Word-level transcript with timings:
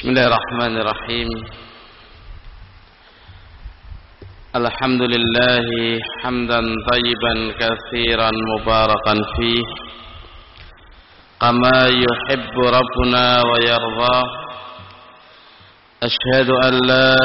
بسم 0.00 0.08
الله 0.08 0.26
الرحمن 0.26 0.74
الرحيم. 0.80 1.28
الحمد 4.56 5.02
لله 5.02 5.66
حمدا 6.22 6.60
طيبا 6.92 7.34
كثيرا 7.60 8.30
مباركا 8.52 9.14
فيه. 9.36 9.64
كما 11.40 11.78
يحب 12.04 12.54
ربنا 12.78 13.42
ويرضى 13.50 14.18
أشهد 16.08 16.48
أن 16.64 16.74
لا 16.88 17.16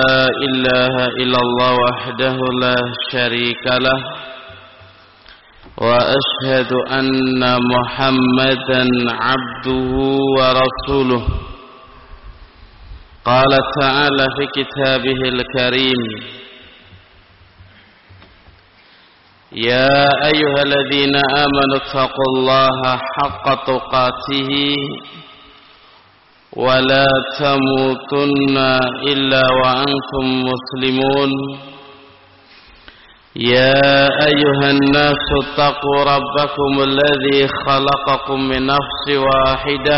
إله 0.48 0.96
إلا 1.24 1.40
الله 1.46 1.72
وحده 1.86 2.38
لا 2.62 2.76
شريك 3.12 3.66
له. 3.88 4.00
وأشهد 5.78 6.72
أن 7.00 7.42
محمدا 7.72 8.84
عبده 9.24 9.92
ورسوله. 10.38 11.55
قال 13.26 13.58
تعالى 13.82 14.26
في 14.38 14.46
كتابه 14.64 15.20
الكريم 15.34 16.02
يا 19.52 20.04
أيها 20.26 20.62
الذين 20.64 21.16
آمنوا 21.16 21.76
اتقوا 21.76 22.30
الله 22.38 22.98
حق 23.18 23.66
تقاته 23.66 24.50
ولا 26.56 27.08
تموتن 27.40 28.58
إلا 29.12 29.42
وأنتم 29.64 30.26
مسلمون. 30.52 31.32
يا 33.36 34.08
أيها 34.28 34.72
الناس 34.72 35.24
اتقوا 35.44 36.04
ربكم 36.04 36.74
الذي 36.84 37.48
خلقكم 37.66 38.40
من 38.50 38.66
نفس 38.66 39.06
واحدة 39.10 39.98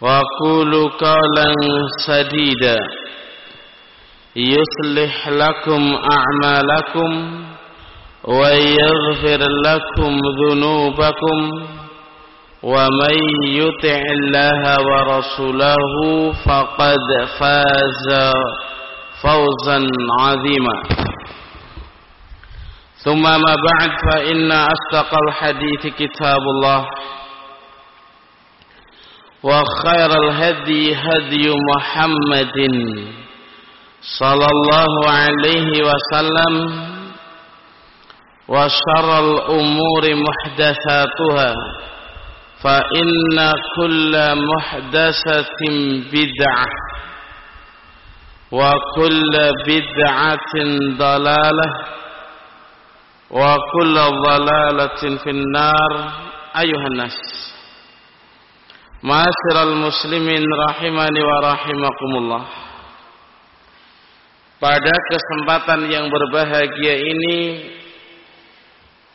وقولوا 0.00 0.88
قولا 0.88 1.54
سديدا 2.06 2.78
يصلح 4.36 5.28
لكم 5.28 5.98
أعمالكم 6.16 7.10
ويغفر 8.24 9.40
لكم 9.66 10.18
ذنوبكم 10.40 11.38
ومن 12.62 13.16
يطع 13.44 14.00
الله 14.12 14.62
ورسوله 14.88 16.32
فقد 16.46 17.06
فاز 17.40 18.32
فوزا 19.22 19.86
عظيما. 20.20 20.82
ثم 23.04 23.22
ما 23.22 23.54
بعد 23.68 23.90
فإن 24.12 24.52
أصدق 24.52 25.10
الحديث 25.28 25.86
كتاب 25.86 26.42
الله. 26.54 26.88
وخير 29.42 30.10
الهدي 30.24 30.94
هدي 30.94 31.54
محمد 31.76 32.58
صلى 34.18 34.46
الله 34.54 35.10
عليه 35.10 35.70
وسلم 35.88 36.54
وشر 38.48 39.08
الأمور 39.18 40.02
محدثاتها 40.26 41.54
فإن 42.62 43.52
كل 43.76 44.12
محدثة 44.50 45.60
بدعة 46.12 46.66
وكل 48.52 49.32
بدعة 49.66 50.54
ضلالة 50.98 51.68
وكل 53.30 53.94
ضلالة 54.28 55.16
في 55.24 55.30
النار 55.30 56.12
أيها 56.58 56.86
الناس. 56.92 57.16
Ma'asyiral 59.00 59.80
muslimin 59.80 60.44
rahimani 60.44 61.24
wa 61.24 61.36
rahimakumullah. 61.40 62.44
Pada 64.60 64.92
kesempatan 65.08 65.88
yang 65.88 66.12
berbahagia 66.12 67.00
ini 67.00 67.38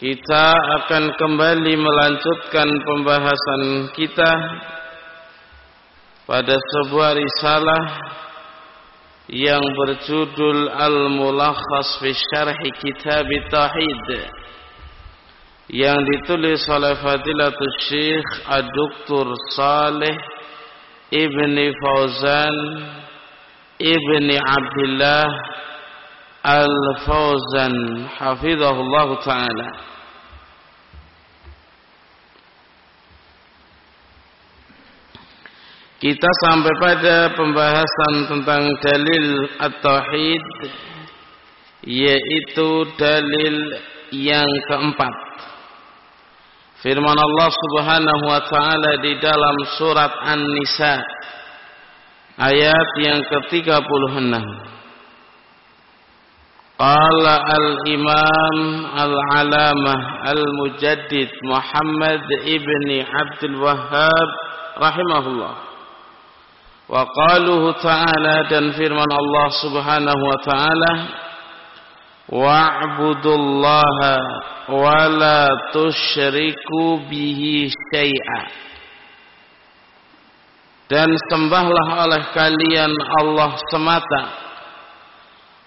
kita 0.02 0.48
akan 0.82 1.14
kembali 1.22 1.78
melanjutkan 1.78 2.66
pembahasan 2.66 3.94
kita 3.94 4.32
pada 6.26 6.58
sebuah 6.58 7.22
risalah 7.22 7.84
yang 9.30 9.62
berjudul 9.62 10.66
Al-Mulakhas 10.66 12.02
fi 12.02 12.10
syarhi 12.34 12.70
Kitab 12.82 13.30
Ta'hid 13.54 14.34
yang 15.74 15.98
ditulis 15.98 16.62
oleh 16.70 16.94
Fadilatul 17.02 17.76
Syekh 17.90 18.30
Ad-Doktor 18.46 19.34
Saleh 19.58 20.18
Ibni 21.10 21.74
Fauzan 21.82 22.58
Ibni 23.82 24.38
Abdullah 24.38 25.26
Al-Fauzan 26.46 28.06
Hafizahullah 28.14 29.10
Ta'ala. 29.26 29.70
Kita 35.98 36.30
sampai 36.46 36.74
pada 36.78 37.34
pembahasan 37.34 38.14
tentang 38.30 38.70
dalil 38.86 39.26
At-Tauhid 39.58 40.46
Yaitu 41.90 42.70
dalil 42.98 43.56
yang 44.14 44.50
keempat 44.70 45.35
Firman 46.86 47.18
Allah 47.18 47.50
subhanahu 47.50 48.24
wa 48.30 48.46
ta'ala 48.46 49.02
di 49.02 49.18
dalam 49.18 49.58
surat 49.74 50.14
An-Nisa 50.22 51.02
Ayat 52.38 52.90
yang 53.02 53.26
ke-36. 53.26 54.06
Qala 56.78 57.36
al-imam 57.42 58.58
al-alamah 59.02 60.30
al-mujaddid 60.30 61.34
Muhammad 61.42 62.22
ibni 62.46 63.02
Abdul 63.02 63.58
Wahhab 63.66 64.30
Rahimahullah. 64.78 65.56
Wa 66.86 67.02
qaluhu 67.02 67.82
ta'ala 67.82 68.46
dan 68.46 68.78
firman 68.78 69.10
Allah 69.10 69.48
subhanahu 69.58 70.22
wa 70.22 70.38
ta'ala 70.38 71.25
Wa'budullaha 72.26 74.14
wa 74.74 75.00
la 75.14 75.46
tusyriku 75.70 77.06
bihi 77.06 77.70
syai'a. 77.70 78.42
Dan 80.90 81.14
sembahlah 81.30 81.88
oleh 82.06 82.24
kalian 82.34 82.94
Allah 83.22 83.54
semata. 83.70 84.24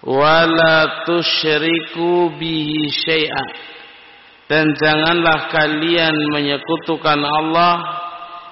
Wa 0.03 0.43
la 0.43 1.07
tusyriku 1.07 2.35
bihi 2.35 2.91
syai'a. 2.91 3.45
Dan 4.51 4.75
janganlah 4.75 5.47
kalian 5.55 6.15
menyekutukan 6.35 7.23
Allah 7.23 7.75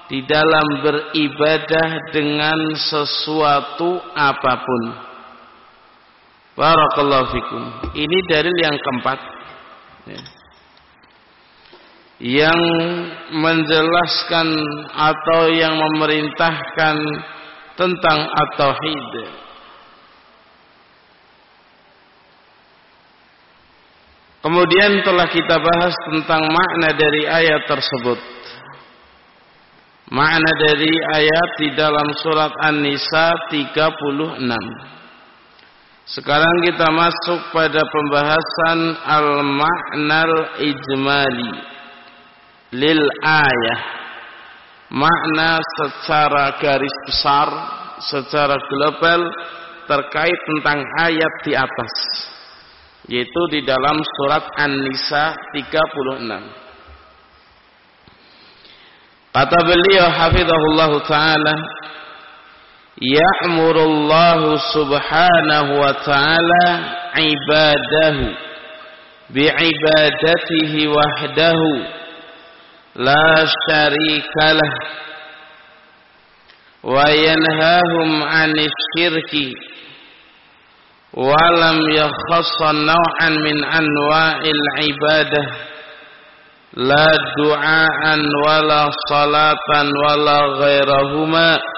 di 0.08 0.24
dalam 0.24 0.80
beribadah 0.80 1.88
dengan 2.16 2.56
sesuatu 2.72 4.00
apa 4.16 4.54
pun. 4.64 5.07
Barakallahu 6.58 7.30
fikum. 7.30 7.62
Ini 7.94 8.18
dalil 8.26 8.56
yang 8.58 8.74
keempat. 8.74 9.18
Ya. 10.10 10.20
Yang 12.18 12.60
menjelaskan 13.30 14.48
atau 14.90 15.54
yang 15.54 15.78
memerintahkan 15.78 16.96
tentang 17.78 18.18
at-tauhid. 18.26 19.38
Kemudian 24.42 25.06
telah 25.06 25.30
kita 25.30 25.62
bahas 25.62 25.94
tentang 26.10 26.42
makna 26.42 26.90
dari 26.98 27.22
ayat 27.22 27.70
tersebut. 27.70 28.18
Makna 30.10 30.50
dari 30.58 30.90
ayat 30.90 31.48
di 31.62 31.68
dalam 31.78 32.10
surat 32.18 32.50
An-Nisa 32.66 33.46
36. 33.46 34.97
Sekarang 36.08 36.64
kita 36.64 36.88
masuk 36.88 37.52
pada 37.52 37.84
pembahasan 37.84 38.80
al-ma'nal 39.04 40.56
ijmali 40.56 41.52
lil 42.72 43.02
ayah. 43.28 43.80
Makna 44.88 45.60
secara 45.60 46.56
garis 46.56 46.96
besar 47.04 47.48
secara 48.00 48.56
global 48.56 49.20
terkait 49.84 50.38
tentang 50.48 50.80
ayat 50.96 51.34
di 51.44 51.52
atas 51.52 51.92
yaitu 53.08 53.42
di 53.52 53.64
dalam 53.64 53.96
surat 54.20 54.44
An-Nisa 54.60 55.32
36 55.56 56.28
kata 59.32 59.58
beliau 59.64 60.06
hafizahullah 60.12 60.92
taala 61.08 61.54
ya'murullahu 62.98 64.58
subhanahu 64.74 65.78
wa 65.78 65.94
ta'ala 66.02 66.66
ibadahu 67.14 68.34
bi'ibadatihi 69.30 70.90
wahdahu 70.90 71.70
la 72.98 73.46
syarikalah 73.70 74.72
wa 76.82 77.06
yanhahum 77.06 78.10
'anil 78.26 78.72
syirki 78.96 79.54
wa 81.14 81.38
lam 81.54 81.78
yakhassa 81.94 82.74
naw'an 82.74 83.34
min 83.46 83.58
anwa'il 83.62 84.62
ibadah 84.90 85.46
la 86.82 87.06
du'aan 87.38 88.20
wala 88.42 88.90
salatan 89.06 89.86
wala 90.02 90.38
ghairahuma 90.58 91.77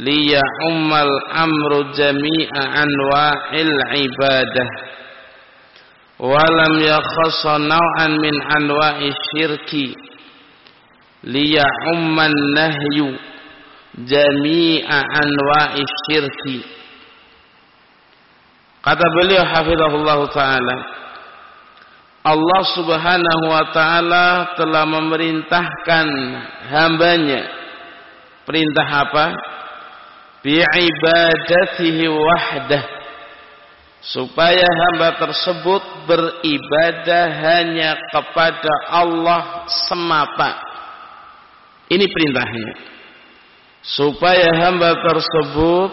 liya'ummal 0.00 1.12
amru 1.30 1.92
jami'a 1.92 2.62
anwa'il 2.80 3.74
ibadah. 4.08 4.68
Walam 6.20 6.74
yakhassa 6.80 7.60
naw'an 7.60 8.20
min 8.20 8.34
anwa'i 8.56 9.12
syirki. 9.32 9.96
Liya'umman 11.24 12.32
nahyu 12.56 13.12
jami'a 14.08 14.98
anwa'i 15.04 15.84
syirki. 16.08 16.64
Kata 18.80 19.04
beliau 19.20 19.44
hafizahullah 19.44 20.18
ta'ala 20.32 20.76
Allah 22.20 22.62
subhanahu 22.76 23.44
wa 23.48 23.64
ta'ala 23.72 24.52
telah 24.52 24.84
memerintahkan 24.84 26.06
hambanya. 26.68 27.48
Perintah 28.44 29.08
apa? 29.08 29.26
Bi'ibadatihi 30.44 32.04
wahdah. 32.08 32.84
Supaya 34.00 34.64
hamba 34.64 35.20
tersebut 35.20 35.82
beribadah 36.08 37.26
hanya 37.36 38.00
kepada 38.08 38.72
Allah 38.88 39.68
semata. 39.88 40.56
Ini 41.92 42.08
perintahnya. 42.08 42.72
Supaya 43.84 44.48
hamba 44.56 44.96
tersebut 45.04 45.90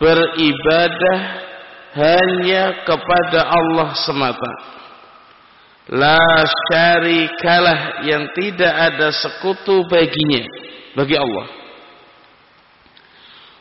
beribadah 0.00 1.18
hanya 1.92 2.88
kepada 2.88 3.40
Allah 3.52 3.88
semata. 4.00 4.52
La 5.92 6.24
syarikalah 6.72 8.06
yang 8.08 8.32
tidak 8.32 8.72
ada 8.72 9.12
sekutu 9.12 9.84
baginya 9.92 10.46
bagi 10.96 11.20
Allah 11.20 11.59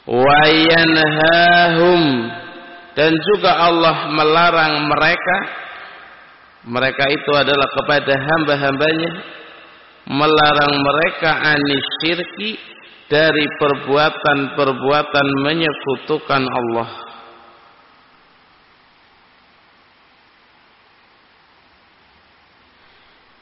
wayanhahum. 0.09 2.01
Dan 2.97 3.13
juga 3.13 3.53
Allah 3.53 4.09
melarang 4.11 4.89
mereka. 4.89 5.37
Mereka 6.67 7.03
itu 7.15 7.31
adalah 7.37 7.69
kepada 7.71 8.11
hamba-hambanya. 8.17 9.11
Melarang 10.09 10.73
mereka 10.73 11.37
anisyirki 11.53 12.57
dari 13.07 13.45
perbuatan-perbuatan 13.61 15.27
menyekutukan 15.45 16.43
Allah. 16.49 16.89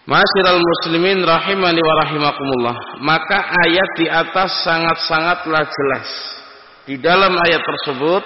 Masyiral 0.08 0.64
muslimin 0.64 1.20
rahimani 1.20 1.84
wa 1.84 1.96
rahimakumullah. 2.00 2.76
Maka 3.04 3.44
ayat 3.68 3.90
di 4.00 4.08
atas 4.08 4.64
sangat-sangatlah 4.64 5.68
jelas 5.68 6.08
di 6.88 6.96
dalam 7.04 7.36
ayat 7.36 7.60
tersebut 7.60 8.24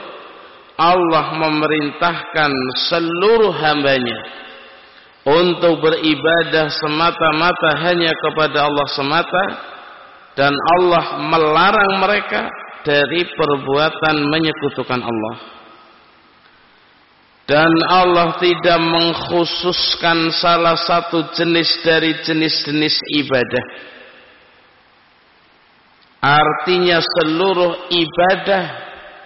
Allah 0.78 1.26
memerintahkan 1.34 2.52
seluruh 2.90 3.54
hambanya 3.58 4.20
untuk 5.26 5.82
beribadah 5.82 6.70
semata-mata 6.70 7.70
hanya 7.90 8.14
kepada 8.14 8.70
Allah 8.70 8.88
semata 8.94 9.44
dan 10.38 10.54
Allah 10.78 11.26
melarang 11.26 12.02
mereka 12.02 12.46
dari 12.86 13.26
perbuatan 13.34 14.30
menyekutukan 14.30 15.02
Allah. 15.02 15.36
Dan 17.50 17.74
Allah 17.90 18.40
tidak 18.40 18.80
mengkhususkan 18.80 20.32
salah 20.40 20.78
satu 20.78 21.34
jenis 21.36 21.84
dari 21.84 22.16
jenis-jenis 22.24 22.96
ibadah 23.26 23.66
Artinya 26.22 27.02
seluruh 27.02 27.90
ibadah 27.90 28.64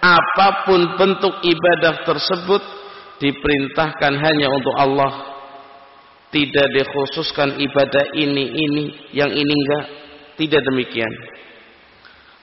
apa 0.00 0.48
pun 0.64 0.96
bentuk 0.96 1.44
ibadah 1.44 2.08
tersebut 2.08 2.62
diperintahkan 3.20 4.12
hanya 4.16 4.48
untuk 4.48 4.74
Allah. 4.80 5.12
Tidak 6.32 6.66
dikhususkan 6.72 7.60
ibadah 7.60 8.04
ini 8.16 8.44
ini 8.48 8.84
yang 9.12 9.28
ini 9.28 9.52
enggak. 9.52 9.86
Tidak 10.40 10.60
demikian. 10.72 11.12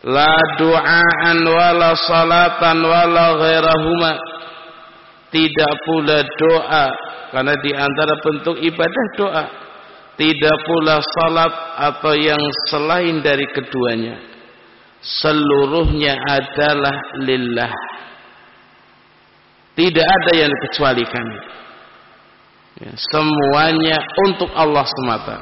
La 0.06 0.38
du'aan 0.62 1.40
wala 1.42 1.98
salatan 1.98 2.78
wala 2.86 3.26
ghairahuma. 3.42 4.14
Tidak 5.34 5.74
pula 5.82 6.22
doa 6.22 6.86
karena 7.34 7.58
di 7.58 7.74
antara 7.74 8.22
bentuk 8.22 8.62
ibadah 8.62 9.06
doa. 9.18 9.46
Tidak 10.14 10.58
pula 10.70 11.02
salat 11.02 11.54
atau 11.90 12.14
yang 12.14 12.42
selain 12.70 13.18
dari 13.26 13.50
keduanya 13.50 14.33
seluruhnya 15.04 16.16
adalah 16.16 16.96
lillah. 17.20 17.74
Tidak 19.74 20.06
ada 20.06 20.32
yang 20.38 20.50
dikecualikan 20.54 21.26
ya, 22.80 22.92
semuanya 22.96 23.98
untuk 24.30 24.50
Allah 24.56 24.86
semata. 24.88 25.38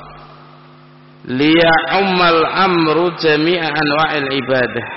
Ummal 2.02 2.42
amru 2.50 3.14
jami'a 3.22 3.70
anwa'il 3.70 4.30
ibadah. 4.42 4.88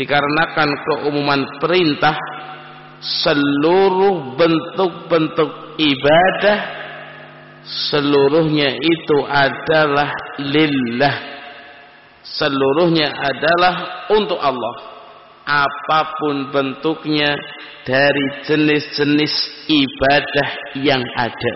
Dikarenakan 0.00 0.70
keumuman 0.86 1.44
perintah 1.60 2.16
seluruh 3.00 4.38
bentuk-bentuk 4.40 5.76
ibadah 5.76 6.58
seluruhnya 7.64 8.76
itu 8.80 9.18
adalah 9.28 10.08
lillah 10.40 11.39
seluruhnya 12.24 13.10
adalah 13.10 14.06
untuk 14.12 14.38
Allah. 14.40 15.02
Apa 15.50 16.14
pun 16.20 16.52
bentuknya 16.54 17.34
dari 17.82 18.26
jenis-jenis 18.46 19.34
ibadah 19.66 20.48
yang 20.78 21.02
ada. 21.16 21.54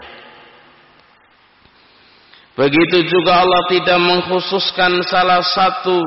Begitu 2.54 3.10
juga 3.10 3.42
Allah 3.42 3.62
tidak 3.70 3.98
mengkhususkan 3.98 5.02
salah 5.10 5.42
satu 5.42 5.98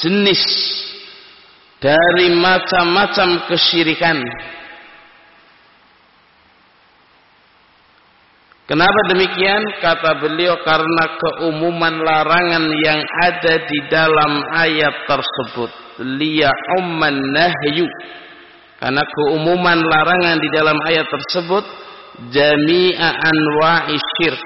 jenis 0.00 0.42
dari 1.76 2.32
macam-macam 2.40 3.44
kesyirikan 3.52 4.16
Kenapa 8.64 9.00
demikian? 9.12 9.60
Kata 9.76 10.24
beliau 10.24 10.56
karena 10.64 11.04
keumuman 11.20 12.00
larangan 12.00 12.64
yang 12.80 13.00
ada 13.20 13.60
di 13.60 13.78
dalam 13.92 14.40
ayat 14.56 15.04
tersebut. 15.04 15.70
Liya 16.00 16.48
umman 16.80 17.12
nahyu. 17.12 17.84
Karena 18.80 19.04
keumuman 19.04 19.84
larangan 19.84 20.40
di 20.40 20.48
dalam 20.48 20.80
ayat 20.80 21.04
tersebut 21.12 21.64
jami'a 22.32 23.08
anwa'i 23.20 24.00
syirk. 24.16 24.42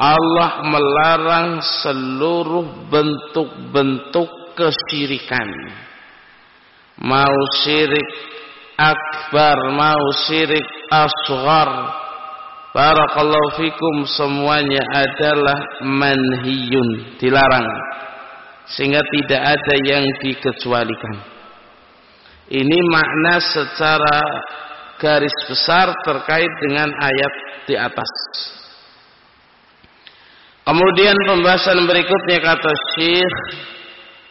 Allah 0.00 0.64
melarang 0.64 1.60
seluruh 1.84 2.88
bentuk-bentuk 2.88 4.56
kesyirikan. 4.56 5.48
Mau 7.04 7.36
syirik 7.60 8.08
akbar, 8.80 9.56
mau 9.76 10.04
syirik 10.24 10.64
asghar, 10.88 11.70
Barakallahu 12.70 13.58
fikum 13.58 14.06
semuanya 14.06 14.78
adalah 14.94 15.58
manhiyun, 15.82 17.18
dilarang. 17.18 17.66
Sehingga 18.70 19.02
tidak 19.10 19.42
ada 19.58 19.74
yang 19.82 20.06
dikecualikan. 20.22 21.16
Ini 22.50 22.78
makna 22.86 23.42
secara 23.42 24.18
garis 25.02 25.34
besar 25.50 25.90
terkait 26.06 26.52
dengan 26.62 26.94
ayat 26.94 27.34
di 27.66 27.74
atas. 27.74 28.12
Kemudian 30.62 31.18
pembahasan 31.26 31.82
berikutnya 31.90 32.38
kata 32.38 32.70
Syekh 32.94 33.36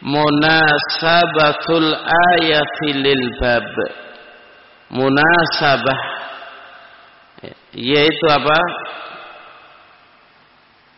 munasabatul 0.00 1.92
ayati 2.40 2.96
bab 3.36 3.68
munasabah 4.88 6.19
yaitu 7.74 8.26
apa? 8.28 8.58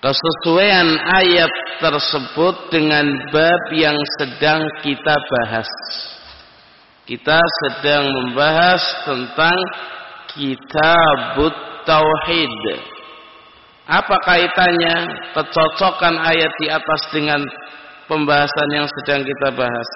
Kesesuaian 0.03 0.89
ayat 1.23 1.53
tersebut 1.79 2.75
dengan 2.75 3.07
bab 3.31 3.63
yang 3.71 3.95
sedang 4.19 4.67
kita 4.83 5.15
bahas. 5.15 5.71
Kita 7.07 7.39
sedang 7.39 8.11
membahas 8.11 8.83
tentang 9.07 9.59
kitabut 10.35 11.55
tauhid. 11.87 12.55
Apa 13.87 14.17
kaitannya? 14.27 14.97
Kecocokan 15.39 16.19
ayat 16.19 16.53
di 16.59 16.67
atas 16.67 17.03
dengan 17.15 17.43
pembahasan 18.11 18.69
yang 18.75 18.87
sedang 18.99 19.23
kita 19.23 19.49
bahas. 19.55 19.91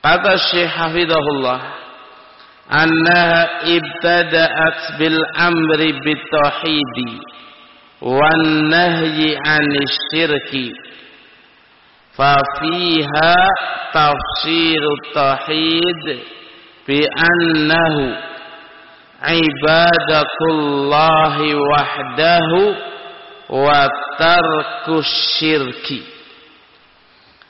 Kata 0.00 0.32
Syekh 0.48 0.72
Hafidahullah, 0.72 1.60
annaha 2.68 3.64
ibtada'at 3.64 5.00
bil 5.00 5.16
amri 5.40 5.96
bit 6.04 6.20
tauhidi 6.28 7.16
wan 8.04 8.68
nahyi 8.68 9.40
'anil 9.40 9.88
syirki. 10.12 10.76
Fa 12.12 12.36
fiha 12.60 13.40
tafsirut 13.96 15.16
tauhid 15.16 16.28
bi 16.84 17.08
annahu 17.08 18.20
ibadatullahi 19.32 21.56
wahdahu 21.56 22.76
wa 23.48 23.88
syirki. 25.40 26.04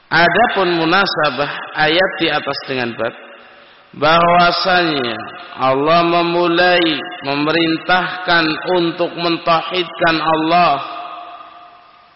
Adapun 0.08 0.80
munasabah 0.80 1.52
ayat 1.76 2.10
di 2.16 2.32
atas 2.32 2.56
dengan 2.64 2.96
bab 2.96 3.27
bahwasanya 3.98 5.18
Allah 5.58 6.00
memulai 6.06 6.86
memerintahkan 7.26 8.44
untuk 8.78 9.10
mentauhidkan 9.18 10.16
Allah 10.22 10.74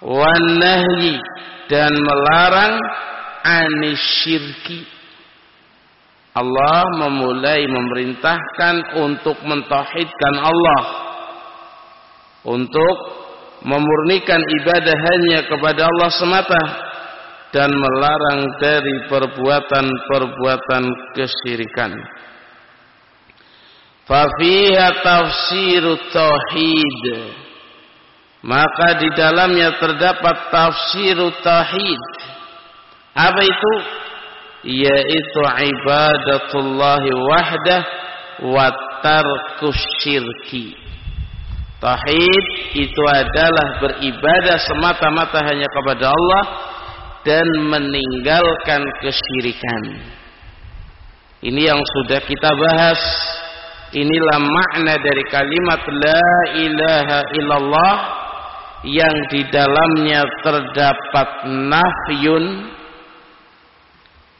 wan 0.03 0.45
nahyi 0.62 1.19
dan 1.67 1.91
melarang 1.91 2.79
anisyirki. 3.43 4.87
Allah 6.33 6.89
memulai 6.97 7.69
memerintahkan 7.69 9.05
untuk 9.05 9.37
mentauhidkan 9.45 10.35
Allah 10.41 10.83
untuk 12.49 12.97
memurnikan 13.62 14.41
ibadah 14.41 14.97
hanya 14.97 15.45
kepada 15.45 15.87
Allah 15.87 16.11
semata 16.11 16.62
dan 17.53 17.69
melarang 17.69 18.41
dari 18.59 18.97
perbuatan-perbuatan 19.13 20.85
kesyirikan. 21.13 21.93
Fafiha 24.09 24.87
tafsir 25.05 25.85
tauhid. 26.11 27.05
Maka 28.43 28.99
di 28.99 29.09
dalamnya 29.15 29.79
terdapat 29.79 30.37
tafsir 30.51 31.17
tauhid. 31.45 32.03
Apa 33.15 33.41
itu? 33.45 33.73
Yaitu 34.63 35.43
ibadatullah 35.45 37.05
wahdah 37.05 37.83
wa 38.47 38.67
tarkus 39.03 39.83
syirki 40.01 40.79
Tauhid 41.83 42.47
itu 42.79 43.03
adalah 43.11 43.83
beribadah 43.83 44.55
semata-mata 44.63 45.43
hanya 45.43 45.67
kepada 45.67 46.15
Allah 46.15 46.43
dan 47.23 47.47
meninggalkan 47.71 48.83
kesyirikan. 49.02 49.83
Ini 51.43 51.75
yang 51.75 51.83
sudah 51.83 52.23
kita 52.23 52.50
bahas. 52.55 53.02
Inilah 53.93 54.41
makna 54.41 54.97
dari 54.97 55.21
kalimat 55.29 55.85
la 56.00 56.25
ilaha 56.57 57.21
illallah 57.37 57.95
yang 58.88 59.12
di 59.29 59.45
dalamnya 59.52 60.25
terdapat 60.43 61.45
nafyun 61.47 62.73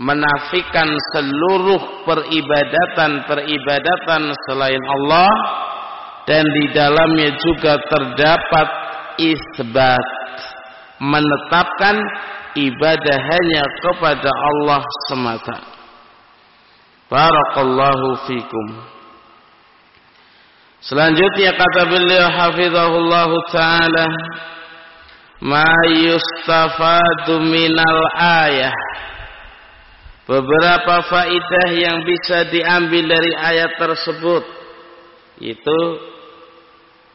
menafikan 0.03 0.91
seluruh 1.15 2.03
peribadatan-peribadatan 2.09 4.35
selain 4.49 4.83
Allah 4.83 5.31
dan 6.27 6.43
di 6.43 6.75
dalamnya 6.75 7.31
juga 7.39 7.79
terdapat 7.87 8.69
isbat 9.23 10.03
menetapkan 11.03 11.99
ibadah 12.57 13.19
hanya 13.19 13.65
kepada 13.81 14.31
Allah 14.31 14.83
semata. 15.09 15.59
Barakallahu 17.09 18.25
fikum. 18.25 18.67
Selanjutnya 20.83 21.55
kata 21.55 21.87
beliau 21.87 22.27
hafizahullahu 22.27 23.37
taala 23.55 24.07
ma 25.39 25.71
yustafadu 25.95 27.39
minal 27.47 28.03
ayah 28.19 28.75
beberapa 30.27 31.03
faidah 31.07 31.69
yang 31.75 32.03
bisa 32.07 32.51
diambil 32.51 33.15
dari 33.15 33.33
ayat 33.35 33.75
tersebut 33.79 34.43
itu 35.43 35.81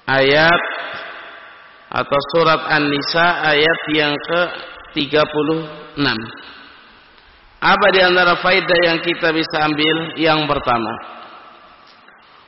ayat 0.08 0.62
atau 1.88 2.20
surat 2.36 2.62
An-Nisa 2.68 3.28
ayat 3.48 3.80
yang 3.96 4.16
ke-36. 5.06 6.08
Apa 7.58 7.88
di 7.90 8.00
antara 8.02 8.38
faedah 8.42 8.80
yang 8.86 9.00
kita 9.02 9.30
bisa 9.34 9.66
ambil? 9.66 10.18
Yang 10.18 10.42
pertama, 10.50 10.94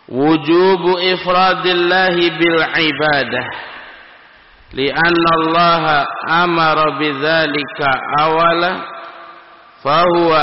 wujubu 0.10 0.98
ifradillahi 0.98 2.26
bil 2.38 2.60
ibadah. 2.62 3.48
Lianna 4.70 5.30
Allah 5.42 5.84
amara 6.46 7.02
bidzalika 7.02 7.90
awala 8.22 8.72
fahuwa 9.82 10.42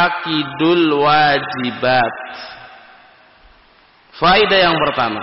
akidul 0.00 0.96
wajibat. 1.04 2.14
Faedah 4.16 4.58
yang 4.64 4.76
pertama, 4.80 5.20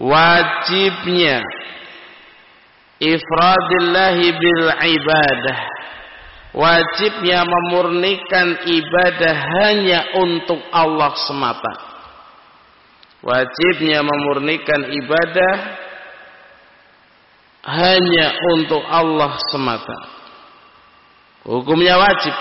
wajibnya 0.00 1.44
ifradillahi 3.02 4.26
bil 4.38 4.64
ibadah. 4.70 5.58
Wajibnya 6.52 7.48
memurnikan 7.48 8.60
ibadah 8.68 9.34
hanya 9.34 10.00
untuk 10.20 10.60
Allah 10.68 11.16
semata. 11.24 11.74
Wajibnya 13.24 14.04
memurnikan 14.04 14.92
ibadah 14.92 15.54
hanya 17.72 18.36
untuk 18.52 18.82
Allah 18.84 19.32
semata. 19.48 19.98
Hukumnya 21.48 21.96
wajib. 21.96 22.34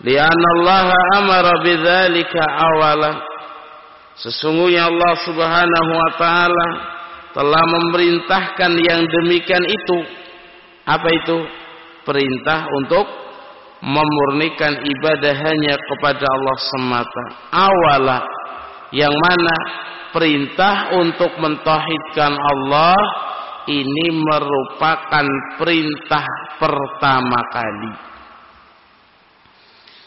Lian 0.00 0.40
Allah 0.56 0.88
amara 1.20 1.60
bidzalika 1.60 2.40
awala 2.40 3.30
Sesungguhnya 4.20 4.84
Allah 4.92 5.12
Subhanahu 5.24 5.92
wa 5.96 6.10
taala 6.20 6.66
telah 7.36 7.64
memerintahkan 7.64 8.72
yang 8.80 9.00
demikian 9.06 9.64
itu. 9.66 9.98
Apa 10.86 11.08
itu? 11.10 11.38
Perintah 12.02 12.66
untuk 12.80 13.06
memurnikan 13.80 14.80
ibadah 14.82 15.34
hanya 15.36 15.74
kepada 15.78 16.24
Allah 16.24 16.58
semata. 16.58 17.24
Awala 17.52 18.18
yang 18.90 19.14
mana 19.14 19.56
perintah 20.10 20.98
untuk 20.98 21.38
mentauhidkan 21.38 22.34
Allah 22.34 22.98
ini 23.70 24.06
merupakan 24.10 25.26
perintah 25.56 26.26
pertama 26.58 27.40
kali. 27.54 27.94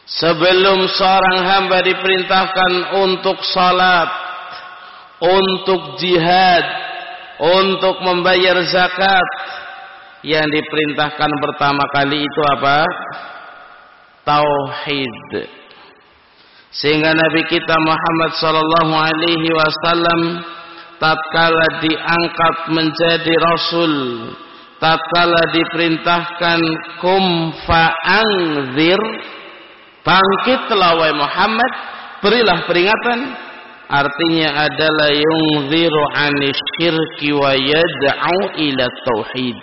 Sebelum 0.04 0.84
seorang 0.92 1.40
hamba 1.48 1.80
diperintahkan 1.80 2.72
untuk 3.08 3.40
salat, 3.48 4.10
untuk 5.24 5.96
jihad, 5.96 6.66
untuk 7.42 8.02
membayar 8.06 8.58
zakat, 8.68 9.30
yang 10.24 10.48
diperintahkan 10.48 11.32
pertama 11.42 11.84
kali 11.92 12.24
itu 12.24 12.42
apa? 12.60 12.78
Tauhid. 14.24 15.50
Sehingga 16.74 17.14
Nabi 17.14 17.42
kita 17.52 17.76
Muhammad 17.84 18.32
sallallahu 18.40 18.94
alaihi 18.98 19.50
wasallam 19.54 20.22
tatkala 20.98 21.84
diangkat 21.84 22.56
menjadi 22.72 23.34
rasul, 23.52 23.94
tatkala 24.80 25.54
diperintahkan 25.54 26.60
kum 27.04 27.54
fa'anzir 27.68 29.02
Bangkitlah 30.04 31.00
wahai 31.00 31.16
Muhammad, 31.16 31.72
berilah 32.20 32.68
peringatan. 32.68 33.20
Artinya 33.92 34.70
adalah 34.70 35.12
yungziru 35.12 36.04
anisyirki 36.16 37.36
wa 37.36 37.52
yad'u 37.52 38.40
ila 38.56 38.84
tauhid. 39.04 39.60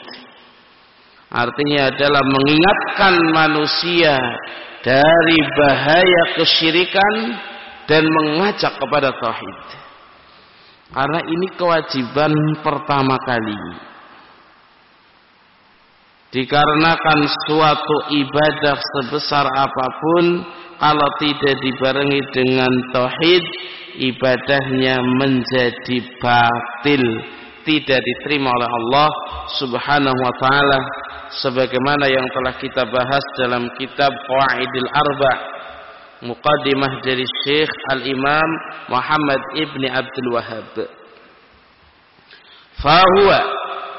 Artinya 1.30 1.94
adalah 1.94 2.22
mengingatkan 2.26 3.14
manusia 3.32 4.18
dari 4.82 5.38
bahaya 5.56 6.22
kesyirikan 6.36 7.14
dan 7.88 8.02
mengajak 8.06 8.76
kepada 8.76 9.14
tauhid. 9.18 9.60
Karena 10.90 11.20
ini 11.22 11.46
kewajiban 11.54 12.34
pertama 12.66 13.14
kali. 13.22 13.58
Dikarenakan 16.30 17.20
suatu 17.46 17.96
ibadah 18.14 18.78
sebesar 18.78 19.50
apa 19.50 19.86
pun 19.98 20.24
kalau 20.78 21.08
tidak 21.18 21.58
dibarengi 21.58 22.22
dengan 22.30 22.70
tauhid, 22.94 23.44
ibadahnya 23.99 25.02
menjadi 25.18 25.99
batil, 26.23 27.04
tidak 27.66 28.00
diterima 28.02 28.52
oleh 28.52 28.70
Allah 28.70 29.11
Subhanahu 29.59 30.18
wa 30.18 30.35
taala. 30.38 30.80
Sebagaimana 31.30 32.11
yang 32.11 32.26
telah 32.35 32.54
kita 32.59 32.82
bahas 32.90 33.25
dalam 33.38 33.70
kitab 33.78 34.11
Qawaidil 34.11 34.88
Arba 34.90 35.32
muqaddimah 36.26 37.00
dari 37.00 37.25
Syekh 37.47 37.70
Al-Imam 37.97 38.50
Muhammad 38.92 39.40
Ibni 39.56 39.88
Abdul 39.88 40.30
Wahab 40.35 40.75
fahuwa 42.80 43.40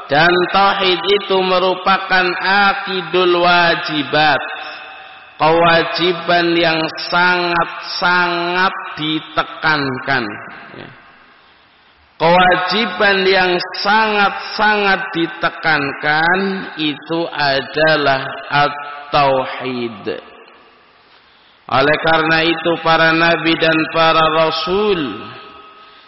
dan 0.09 0.33
tauhid 0.51 0.99
itu 0.99 1.37
merupakan 1.39 2.25
akidul 2.43 3.39
wajibat 3.39 4.41
kewajiban 5.41 6.53
yang 6.53 6.77
sangat-sangat 7.09 8.75
ditekankan 9.01 10.23
ya 10.77 11.01
Kewajiban 12.21 13.25
yang 13.25 13.57
sangat-sangat 13.81 15.09
ditekankan 15.09 16.39
itu 16.77 17.19
adalah 17.33 18.21
at-tauhid. 18.45 20.21
Oleh 21.65 21.97
karena 22.05 22.45
itu 22.45 22.71
para 22.85 23.09
nabi 23.09 23.57
dan 23.57 23.73
para 23.89 24.21
rasul 24.37 25.01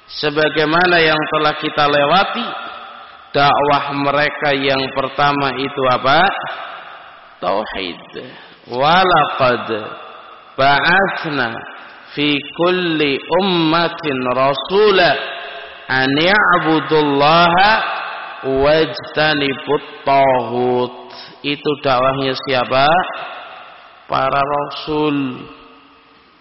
sebagaimana 0.06 1.02
yang 1.02 1.18
telah 1.34 1.58
kita 1.58 1.82
lewati 1.90 2.46
dakwah 3.34 3.98
mereka 3.98 4.54
yang 4.54 4.86
pertama 4.94 5.58
itu 5.58 5.82
apa? 5.98 6.30
Tauhid. 7.42 8.22
Walaqad 8.64 9.68
ba'athna 10.56 11.52
fi 12.16 12.40
kulli 12.64 13.20
ummatin 13.44 14.18
rasulah 14.32 15.14
an 15.92 16.08
ya'budullaha 16.16 17.72
wajtanibut 18.48 19.84
tauhid 20.08 20.94
itu 21.44 21.70
dakwahnya 21.84 22.32
siapa? 22.48 22.88
Para 24.08 24.40
rasul. 24.40 25.44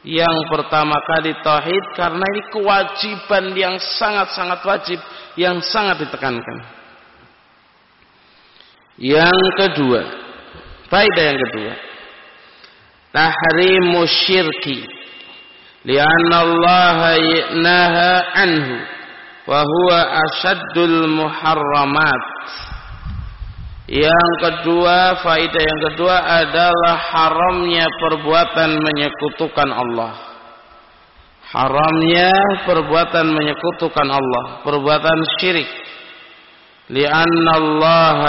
Yang 0.06 0.38
pertama 0.50 0.98
kali 1.02 1.34
tauhid 1.42 1.84
karena 1.98 2.22
ini 2.22 2.42
kewajiban 2.54 3.44
yang 3.58 3.74
sangat-sangat 3.98 4.62
wajib 4.62 4.98
yang 5.34 5.58
sangat 5.58 6.06
ditekankan. 6.06 6.58
Yang 8.98 9.38
kedua. 9.58 10.02
Faedah 10.86 11.24
yang 11.34 11.40
kedua 11.50 11.91
tahrimu 13.12 14.08
syirki 14.08 14.88
lianna 15.84 16.36
Allah 16.42 17.00
naha 17.54 18.10
anhu 18.40 18.92
Wahuwa 19.42 19.98
asyadul 20.22 21.10
muharramat. 21.18 22.24
Yang 23.90 24.30
kedua, 24.38 25.18
faidah 25.18 25.62
yang 25.66 25.80
kedua 25.90 26.16
adalah 26.46 26.94
haramnya 27.10 27.90
perbuatan 27.90 28.78
menyekutukan 28.78 29.68
Allah. 29.68 30.14
Haramnya 31.50 32.30
perbuatan 32.64 33.26
menyekutukan 33.34 34.08
Allah, 34.08 34.62
perbuatan 34.62 35.18
syirik. 35.42 35.68
Lianna 36.86 37.52
Allah 37.58 38.22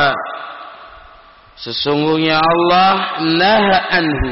sesungguhnya 1.62 2.42
Allah 2.42 3.22
naha 3.38 3.78
anhu 4.02 4.32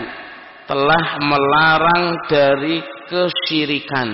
telah 0.71 1.19
melarang 1.19 2.15
dari 2.31 2.79
kesyirikan. 3.11 4.07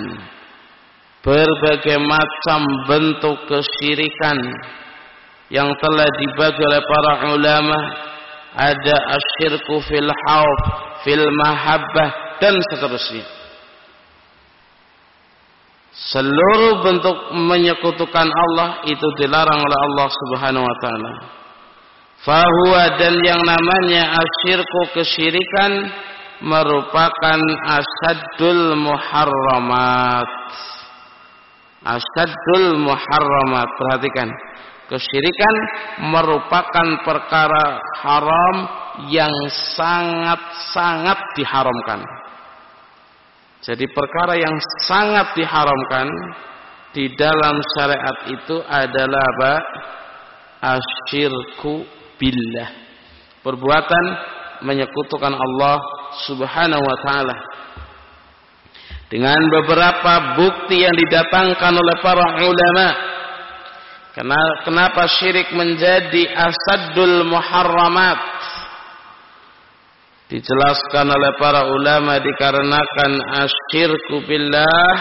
Berbagai 1.22 2.02
macam 2.02 2.66
bentuk 2.90 3.46
kesyirikan 3.46 4.42
yang 5.54 5.70
telah 5.78 6.10
dibagi 6.18 6.62
oleh 6.66 6.82
para 6.82 7.14
ulama. 7.30 7.80
Ada 8.58 8.96
asyirku 9.22 9.86
fil 9.86 10.10
hauf 10.10 10.62
fil 11.06 11.30
mahabbah 11.30 12.42
dan 12.42 12.58
seterusnya. 12.74 13.22
Seluruh 15.94 16.82
bentuk 16.82 17.38
menyekutukan 17.38 18.30
Allah 18.34 18.82
itu 18.90 19.08
dilarang 19.22 19.62
oleh 19.62 19.78
Allah 19.78 20.08
Subhanahu 20.10 20.66
wa 20.66 20.78
taala. 20.82 21.14
Fahuwa 22.26 22.98
dan 22.98 23.14
yang 23.22 23.46
namanya 23.46 24.18
asyirku 24.26 24.98
kesyirikan 24.98 25.86
merupakan 26.42 27.42
asadul 27.66 28.78
muharramat. 28.78 30.30
Asyadul 31.88 32.84
muharramat 32.84 33.68
perhatikan. 33.80 34.30
Kesyirikan 34.88 35.56
merupakan 36.16 36.88
perkara 37.04 37.66
haram 38.04 38.56
yang 39.12 39.34
sangat-sangat 39.76 41.20
diharamkan. 41.36 42.00
Jadi 43.68 43.84
perkara 43.92 44.40
yang 44.40 44.56
sangat 44.88 45.36
diharamkan 45.36 46.08
di 46.96 47.12
dalam 47.20 47.56
syariat 47.76 48.18
itu 48.32 48.56
adalah 48.64 49.22
apa? 49.22 49.54
Asyirku 50.80 51.84
billah. 52.16 52.70
Perbuatan 53.44 54.06
menyekutukan 54.64 55.36
Allah 55.36 55.78
subhanahu 56.26 56.82
wa 56.82 56.98
ta'ala 57.06 57.36
dengan 59.08 59.40
beberapa 59.40 60.36
bukti 60.36 60.84
yang 60.84 60.96
didatangkan 60.96 61.74
oleh 61.80 61.98
para 62.04 62.26
ulama. 62.44 62.88
Kenapa 64.66 65.06
syirik 65.22 65.54
menjadi 65.54 66.26
asadul 66.34 67.24
muharramat? 67.30 68.20
Dijelaskan 70.28 71.08
oleh 71.08 71.32
para 71.40 71.72
ulama 71.72 72.20
dikarenakan 72.20 73.12
asyirku 73.48 74.28
billah 74.28 74.92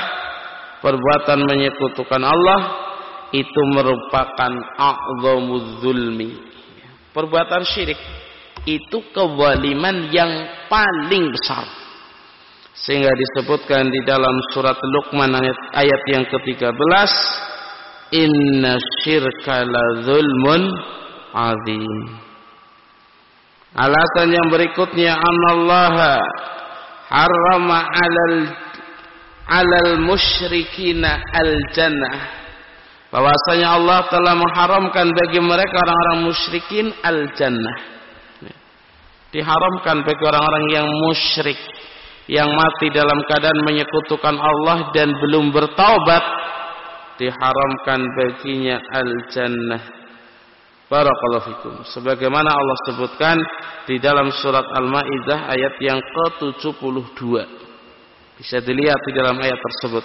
perbuatan 0.79 1.43
menyekutukan 1.43 2.23
Allah 2.23 2.61
itu 3.35 3.61
merupakan 3.75 4.53
a'zamuz 4.79 5.83
zulmi. 5.83 6.31
Perbuatan 7.11 7.67
syirik 7.67 7.99
itu 8.67 8.99
kezaliman 9.15 10.11
yang 10.11 10.31
paling 10.67 11.31
besar. 11.31 11.65
Sehingga 12.77 13.09
disebutkan 13.09 13.89
di 13.89 14.05
dalam 14.05 14.37
surat 14.53 14.77
Luqman 14.77 15.33
ayat, 15.33 15.59
ayat 15.73 16.03
yang 16.13 16.25
ke-13 16.29 17.13
inna 18.13 18.77
syirka 19.01 19.65
la 19.65 19.85
zulmun 20.05 20.63
azim. 21.33 22.21
Alasan 23.77 24.29
yang 24.29 24.49
berikutnya 24.53 25.17
anallaha 25.17 26.21
harrama 27.09 27.87
alal 27.87 28.37
alal 29.47 29.93
musyrikina 30.03 31.23
al 31.33 31.53
jannah 31.71 32.19
bahwasanya 33.15 33.79
Allah 33.79 34.01
telah 34.11 34.35
mengharamkan 34.35 35.07
bagi 35.15 35.39
mereka 35.39 35.77
orang-orang 35.87 36.19
musyrikin 36.27 36.91
al 37.07 37.31
jannah 37.39 37.96
diharamkan 39.35 40.07
bagi 40.07 40.23
orang-orang 40.23 40.65
yang 40.71 40.87
musyrik 40.87 41.59
yang 42.27 42.51
mati 42.51 42.91
dalam 42.91 43.23
keadaan 43.31 43.63
menyekutukan 43.63 44.35
Allah 44.35 44.91
dan 44.91 45.15
belum 45.15 45.55
bertaubat 45.55 46.25
diharamkan 47.17 48.01
baginya 48.19 48.83
al-jannah. 48.93 49.83
Barakallahu 50.87 51.47
fikum. 51.51 51.75
Sebagaimana 51.91 52.47
Allah 52.47 52.79
sebutkan 52.87 53.37
di 53.91 53.99
dalam 53.99 54.31
surat 54.31 54.63
Al-Maidah 54.63 55.51
ayat 55.51 55.75
yang 55.83 55.99
ke-72. 55.99 57.19
Bisa 58.39 58.63
dilihat 58.63 59.01
di 59.03 59.13
dalam 59.19 59.35
ayat 59.43 59.59
tersebut. 59.59 60.05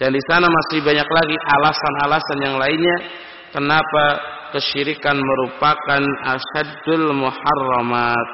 Dan 0.00 0.16
di 0.16 0.22
sana 0.24 0.48
masih 0.48 0.80
banyak 0.80 1.04
lagi 1.04 1.36
alasan-alasan 1.36 2.38
yang 2.40 2.56
lainnya 2.56 2.96
kenapa 3.52 4.04
kesyirikan 4.52 5.16
merupakan 5.16 6.04
asyadul 6.36 7.16
muharramat. 7.16 8.28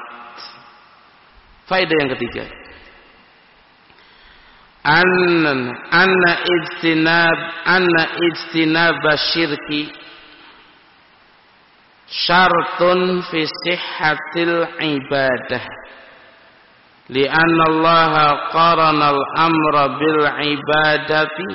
Faedah 1.65 1.97
yang 2.03 2.11
ketiga. 2.17 2.45
Anna 4.79 5.75
anna 5.91 6.31
ijtinab 6.39 7.39
anna 7.67 8.03
ijtinab 8.27 9.03
syirki 9.31 9.91
syartun 12.07 13.21
fi 13.27 13.43
sihhatil 13.63 14.65
ibadah. 14.81 15.63
Li'anna 17.09 17.63
Allah 17.73 18.13
qarana 18.53 19.05
al-amra 19.13 19.97
bil 19.97 20.21
ibadati 20.57 21.49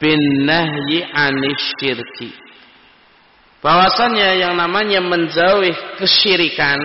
bin 0.00 0.20
nahyi 0.48 1.04
anis 1.12 1.62
syirki 1.78 2.51
bahwasanya 3.62 4.42
yang 4.42 4.58
namanya 4.58 5.00
menjauhi 5.00 5.70
kesyirikan 6.02 6.82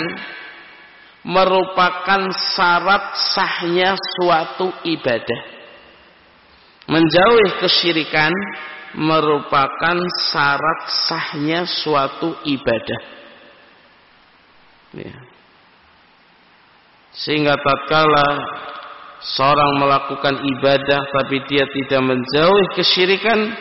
merupakan 1.28 2.32
syarat 2.56 3.18
sahnya 3.34 3.98
suatu 3.98 4.72
ibadah 4.86 5.58
menjauhi 6.88 7.60
kesyirikan 7.60 8.32
merupakan 8.96 9.98
syarat 10.32 10.82
sahnya 11.06 11.68
suatu 11.68 12.40
ibadah. 12.48 13.02
Ya. 14.96 15.18
Sehingga 17.12 17.60
tatkala 17.60 18.28
seorang 19.36 19.72
melakukan 19.84 20.36
ibadah 20.48 21.02
tapi 21.12 21.44
dia 21.52 21.68
tidak 21.68 22.02
menjauhi 22.08 22.66
kesyirikan, 22.80 23.52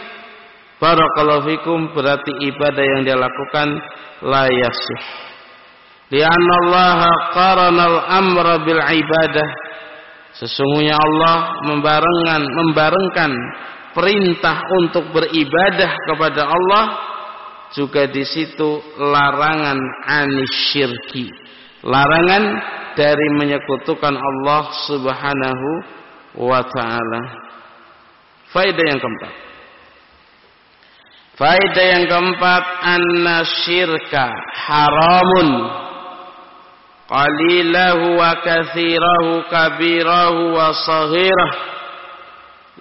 barakallahu 0.83 1.47
fikum 1.51 1.93
berarti 1.93 2.33
ibadah 2.47 2.85
yang 2.85 3.01
dia 3.05 3.17
lakukan 3.17 3.69
la 4.25 4.47
yasih. 4.49 5.03
Lianna 6.13 6.55
Allah 6.65 7.01
qarana 7.35 7.83
al-amra 7.91 8.55
bil 8.63 8.79
ibadah. 8.79 9.49
Sesungguhnya 10.37 10.95
Allah 10.95 11.65
membarengkan 11.65 12.43
membarengkan 12.45 13.31
perintah 13.97 14.61
untuk 14.85 15.09
beribadah 15.17 15.97
kepada 16.13 16.45
Allah 16.45 16.85
juga 17.73 18.05
di 18.07 18.23
situ 18.23 18.79
larangan 19.01 19.81
anisyirki 20.07 21.33
larangan 21.83 22.45
dari 22.95 23.27
menyekutukan 23.41 24.15
Allah 24.15 24.63
Subhanahu 24.87 25.69
wa 26.47 26.61
taala 26.63 27.23
faedah 28.53 28.85
yang 28.85 29.01
keempat 29.01 29.33
faedah 31.37 31.87
yang 31.93 32.05
keempat 32.09 32.65
anna 32.81 33.45
syirka 33.65 34.25
haramun 34.67 35.49
qalilahu 37.07 38.17
wa 38.17 38.33
kathirahu 38.41 39.45
kabirahu 39.53 40.57
wa 40.57 40.73
saghirahu 40.73 41.75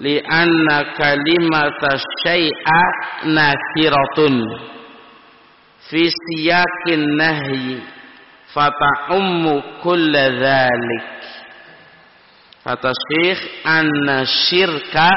li'anna 0.01 0.91
kalimata 0.99 1.99
syai'a 2.23 2.83
nakiratun 3.31 4.35
fi 5.87 6.11
siyakin 6.11 7.15
nahyi 7.15 7.79
fata'ummu 8.51 9.83
kulla 9.83 10.25
dhalik 10.35 11.07
kata 12.65 12.91
syekh 12.91 13.39
anna 13.63 14.25
syirka 14.25 15.11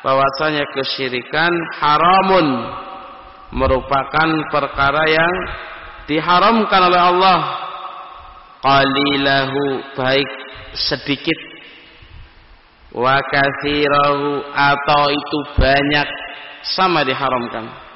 bahwasanya 0.00 0.64
kesyirikan 0.72 1.52
haramun 1.76 2.46
merupakan 3.52 4.28
perkara 4.48 5.04
yang 5.10 5.34
diharamkan 6.08 6.80
oleh 6.88 7.00
Allah. 7.00 7.40
Qalilahu 8.60 9.62
baik 9.96 10.30
sedikit. 10.76 11.38
Wa 12.92 13.22
atau 14.52 15.02
itu 15.08 15.38
banyak 15.56 16.08
sama 16.76 17.06
diharamkan 17.06 17.89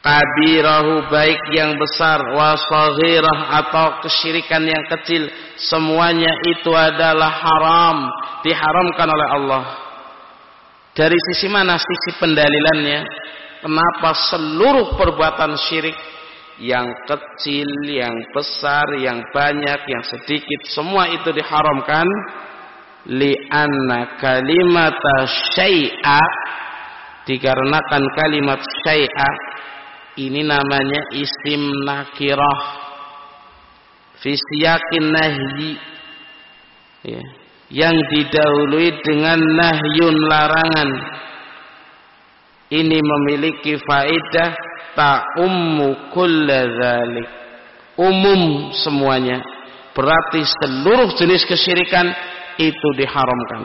kabirahu 0.00 1.12
baik 1.12 1.40
yang 1.52 1.76
besar 1.76 2.24
wa 2.32 2.56
atau 2.56 3.86
kesyirikan 4.04 4.64
yang 4.64 4.84
kecil 4.88 5.28
semuanya 5.60 6.32
itu 6.48 6.72
adalah 6.72 7.28
haram 7.28 7.96
diharamkan 8.40 9.08
oleh 9.12 9.28
Allah. 9.36 9.64
Dari 10.96 11.16
sisi 11.30 11.46
mana 11.52 11.76
sisi 11.76 12.16
pendalilannya? 12.18 13.00
Kenapa 13.60 14.16
seluruh 14.32 14.96
perbuatan 14.96 15.52
syirik 15.68 15.96
yang 16.64 16.88
kecil, 17.04 17.68
yang 17.88 18.12
besar, 18.32 18.88
yang 18.96 19.20
banyak, 19.36 19.80
yang 19.84 20.04
sedikit 20.04 20.60
semua 20.72 21.12
itu 21.12 21.28
diharamkan? 21.28 22.08
Li'anna 23.00 24.20
kalimata 24.20 25.24
syai'a 25.56 26.20
dikarenakan 27.24 28.02
kalimat 28.16 28.60
syai'a 28.84 29.30
ini 30.18 30.42
namanya 30.42 31.00
isim 31.14 31.62
nakirah 31.86 32.60
fisiyakin 34.18 35.06
nahyi 35.14 35.72
ya, 37.06 37.22
yang 37.70 37.96
didahului 38.10 38.98
dengan 39.06 39.38
nahyun 39.38 40.16
larangan 40.26 40.90
ini 42.70 42.98
memiliki 42.98 43.78
faedah 43.82 44.50
ta'ummu 44.94 46.14
kulla 46.14 46.66
umum 47.98 48.72
semuanya 48.74 49.42
berarti 49.94 50.42
seluruh 50.46 51.12
jenis 51.18 51.44
kesyirikan 51.46 52.08
itu 52.60 52.88
diharamkan. 53.00 53.62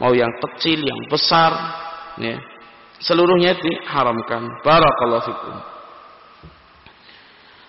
Mau 0.00 0.14
yang 0.14 0.30
kecil, 0.46 0.80
yang 0.80 1.00
besar, 1.10 1.52
ya. 2.16 2.38
Seluruhnya 2.98 3.54
diharamkan. 3.54 4.46
Barakallahu 4.64 5.24
fikum. 5.28 5.56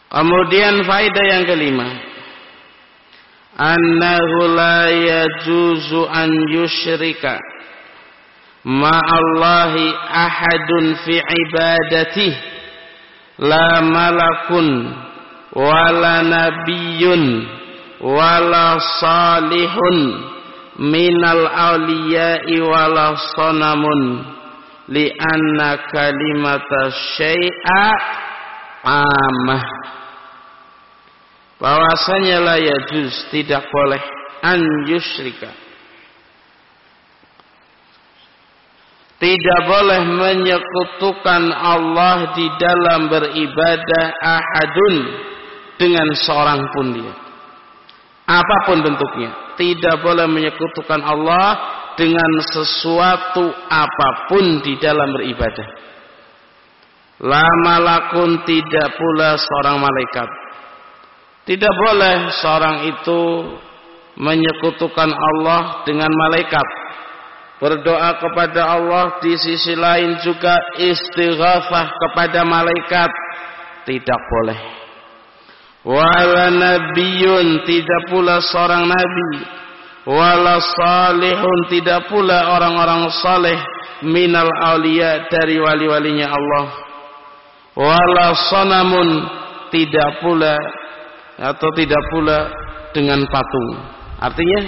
Kemudian 0.09 0.81
faedah 0.89 1.25
yang 1.29 1.43
kelima. 1.45 1.89
Annahu 3.59 4.37
la 4.55 4.87
yajuzu 4.89 6.07
an 6.07 6.29
yusyrika 6.49 7.37
ma'allahi 8.65 9.95
ahadun 10.09 10.95
fi 11.03 11.19
ibadati 11.19 12.29
la 13.43 13.83
malakun 13.83 14.67
wala 15.55 16.23
nabiyyun 16.23 17.23
wala 17.99 18.79
salihun 19.03 19.97
minal 20.79 21.43
awliya'i 21.47 22.63
wala 22.63 23.19
sanamun 23.35 24.23
anna 25.19 25.69
kalimata 25.91 26.95
syai'a 27.19 27.85
amah 28.87 29.63
bahwasanya 31.59 32.37
la 32.39 32.55
yajuz 32.57 33.13
tidak 33.29 33.67
boleh 33.67 34.01
an 34.41 34.59
yusyrika 34.87 35.51
tidak 39.19 39.61
boleh 39.67 40.01
menyekutukan 40.07 41.51
Allah 41.51 42.31
di 42.39 42.47
dalam 42.55 43.11
beribadah 43.11 44.05
ahadun 44.23 44.95
dengan 45.75 46.07
seorang 46.15 46.63
pun 46.71 46.87
dia 46.95 47.13
apa 48.23 48.55
pun 48.63 48.79
bentuknya 48.79 49.49
tidak 49.59 49.99
boleh 49.99 50.23
menyekutukan 50.31 51.03
Allah 51.03 51.75
dengan 51.99 52.31
sesuatu 52.47 53.51
apa 53.67 54.31
pun 54.31 54.63
di 54.63 54.79
dalam 54.79 55.11
beribadah. 55.11 55.67
Lama 57.19 57.75
lakun 57.83 58.47
tidak 58.47 58.95
pula 58.95 59.35
seorang 59.35 59.83
malaikat. 59.83 60.29
Tidak 61.49 61.73
boleh 61.81 62.29
seorang 62.37 62.77
itu 62.93 63.21
menyekutukan 64.21 65.09
Allah 65.09 65.81
dengan 65.81 66.13
malaikat. 66.13 66.67
Berdoa 67.57 68.21
kepada 68.21 68.77
Allah 68.77 69.17
di 69.17 69.33
sisi 69.33 69.73
lain 69.73 70.21
juga 70.21 70.61
istighatsah 70.77 71.89
kepada 71.89 72.45
malaikat. 72.45 73.09
Tidak 73.89 74.21
boleh 74.29 74.79
wala 75.87 76.51
nabiyyun 76.51 77.63
tidak 77.63 78.01
pula 78.11 78.43
seorang 78.43 78.83
nabi 78.83 79.31
wala 80.03 80.59
salihun 80.59 81.59
tidak 81.71 82.11
pula 82.11 82.51
orang-orang 82.51 83.07
saleh 83.23 83.55
minal 84.03 84.51
aulia 84.59 85.23
dari 85.31 85.55
wali-walinya 85.55 86.27
Allah 86.27 86.67
wala 87.79 88.27
sanamun 88.51 89.09
tidak 89.71 90.19
pula 90.19 90.59
atau 91.39 91.69
tidak 91.73 92.01
pula 92.11 92.51
dengan 92.91 93.23
patung 93.31 93.69
artinya 94.19 94.61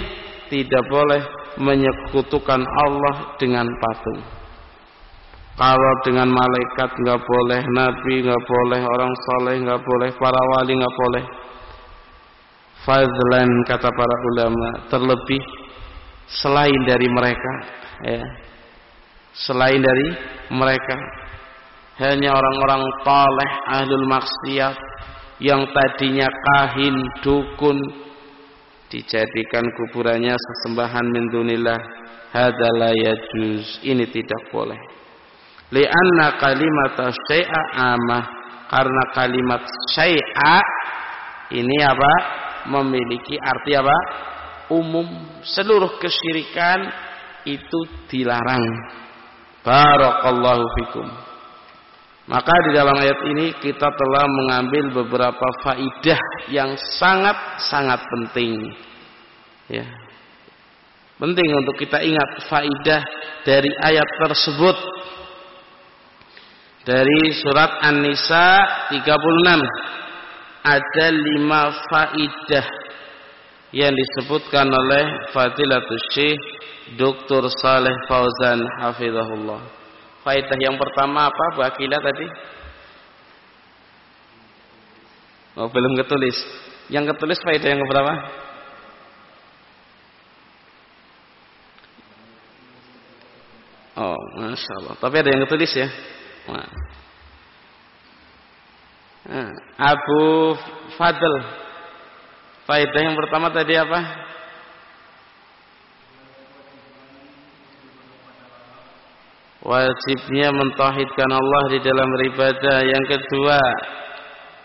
tidak 0.48 0.82
boleh 0.88 1.20
menyekutukan 1.60 2.64
Allah 2.64 3.36
dengan 3.36 3.68
patung 3.68 4.42
kalau 5.52 5.92
dengan 6.00 6.32
malaikat 6.32 6.90
nggak 6.96 7.20
boleh, 7.28 7.60
nabi 7.76 8.24
nggak 8.24 8.44
boleh, 8.48 8.80
orang 8.80 9.12
soleh 9.12 9.54
nggak 9.60 9.82
boleh, 9.84 10.08
para 10.16 10.40
wali 10.56 10.72
nggak 10.80 10.96
boleh. 10.96 11.24
Fadlan 12.88 13.50
kata 13.68 13.88
para 13.92 14.16
ulama 14.32 14.68
terlebih 14.88 15.42
selain 16.40 16.80
dari 16.88 17.08
mereka, 17.12 17.52
ya. 18.00 18.22
Selain 19.32 19.80
dari 19.80 20.08
mereka, 20.52 20.96
hanya 22.00 22.32
orang-orang 22.32 22.82
taleh 23.04 23.50
ahlul 23.76 24.06
maksiat 24.08 24.76
yang 25.42 25.66
tadinya 25.74 26.30
kahin 26.30 26.94
dukun 27.26 27.78
dijadikan 28.86 29.66
kuburannya 29.74 30.38
sesembahan 30.38 31.06
min 31.10 31.24
dunillah 31.34 31.80
hadza 32.30 32.70
yajuz. 32.94 33.82
Ini 33.82 34.06
tidak 34.14 34.54
boleh. 34.54 34.78
Li'anna 35.74 36.38
kalimat 36.38 36.94
syai'a 37.26 37.62
amah 37.74 38.24
karena 38.70 39.02
kalimat 39.18 39.62
syai'a 39.90 40.58
ini 41.50 41.76
apa? 41.82 42.12
Memiliki 42.70 43.34
arti 43.34 43.74
apa? 43.74 43.98
Umum. 44.70 45.42
Seluruh 45.42 45.98
kesyirikan 45.98 46.86
itu 47.50 47.80
dilarang. 48.06 48.62
Barakallahu 49.66 50.64
fikum 50.78 51.31
maka 52.22 52.54
di 52.68 52.70
dalam 52.70 52.94
ayat 52.94 53.18
ini 53.34 53.46
kita 53.58 53.88
telah 53.90 54.24
mengambil 54.30 55.02
beberapa 55.02 55.46
faidah 55.66 56.20
yang 56.54 56.78
sangat-sangat 56.78 57.98
penting. 57.98 58.70
Ya. 59.66 59.86
Penting 61.18 61.50
untuk 61.58 61.74
kita 61.82 61.98
ingat 61.98 62.46
faidah 62.46 63.02
dari 63.42 63.70
ayat 63.82 64.06
tersebut. 64.22 64.76
Dari 66.82 67.30
surat 67.42 67.78
An-Nisa 67.90 68.46
36 68.90 69.02
ada 70.62 71.06
lima 71.10 71.62
faidah 71.90 72.66
yang 73.74 73.94
disebutkan 73.94 74.66
oleh 74.66 75.30
Fadilatul 75.34 76.02
Syekh 76.14 76.38
Dr. 76.98 77.50
Saleh 77.58 77.94
Fauzan 78.06 78.62
hafizahullah. 78.82 79.81
Faidah 80.22 80.58
yang 80.62 80.78
pertama 80.78 81.26
apa 81.26 81.44
Bu 81.58 81.66
Akila 81.66 81.98
tadi? 81.98 82.26
Oh, 85.58 85.68
belum 85.68 85.98
ketulis. 86.00 86.38
Yang 86.88 87.14
ketulis 87.14 87.38
faidah 87.44 87.68
yang 87.76 87.82
berapa? 87.84 88.14
Oh, 93.92 94.16
masya 94.40 94.72
Allah. 94.80 94.94
Tapi 94.96 95.14
ada 95.20 95.28
yang 95.28 95.42
ketulis 95.44 95.72
ya. 95.76 95.88
Nah. 96.48 96.70
Abu 99.76 100.56
Fadl. 100.96 101.34
Faidah 102.64 103.00
yang 103.04 103.18
pertama 103.18 103.52
tadi 103.52 103.76
apa? 103.76 104.00
Wajibnya 109.62 110.50
mentauhidkan 110.50 111.30
Allah 111.30 111.62
di 111.70 111.78
dalam 111.80 112.10
ibadah. 112.34 112.78
Yang 112.82 113.04
kedua, 113.16 113.58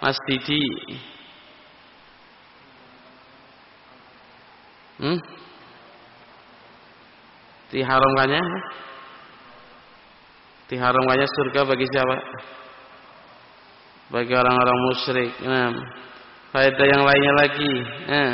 Mas 0.02 0.18
Didi. 0.26 0.66
Hmm? 4.98 5.20
Diharamkannya? 7.70 8.44
Diharamkannya 10.68 11.28
surga 11.30 11.62
bagi 11.70 11.86
siapa? 11.94 12.18
Bagi 14.08 14.34
orang-orang 14.34 14.78
musyrik. 14.90 15.32
Nah, 15.46 15.70
faedah 16.56 16.88
yang 16.88 17.04
lainnya 17.06 17.34
lagi. 17.38 17.74
Nah. 18.08 18.34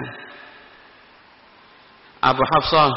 Abu 2.23 2.39
Hafsah 2.39 2.95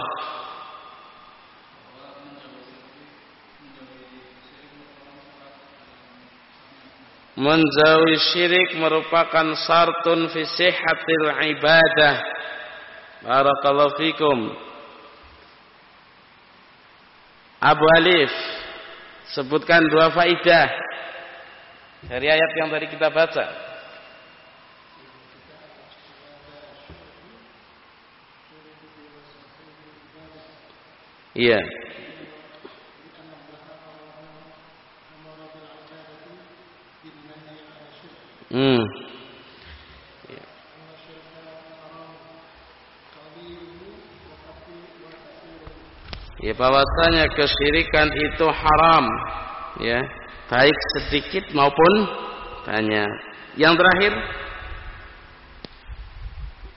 menjauhi 7.37 8.17
syirik 8.33 8.81
merupakan 8.81 9.53
sartun 9.69 10.33
fi 10.33 10.43
sihhatil 10.57 11.29
ibadah. 11.57 12.17
Barakallahu 13.23 13.97
fikum. 14.01 14.39
Abu 17.61 17.85
Alif 18.01 18.33
sebutkan 19.33 19.85
dua 19.89 20.13
faidah 20.13 20.69
dari 22.09 22.27
ayat 22.29 22.51
yang 22.57 22.69
tadi 22.73 22.87
kita 22.89 23.09
baca. 23.13 23.47
Iya 31.37 31.61
Hmm. 38.51 38.83
Ya 46.47 46.53
bahwasanya 46.55 47.27
kesyirikan 47.35 48.13
itu 48.13 48.47
haram 48.47 49.05
ya, 49.83 49.99
baik 50.47 50.77
sedikit 50.95 51.51
maupun 51.57 51.93
banyak. 52.69 53.11
Yang 53.57 53.75
terakhir 53.83 54.13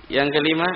yang 0.10 0.28
kelima 0.32 0.68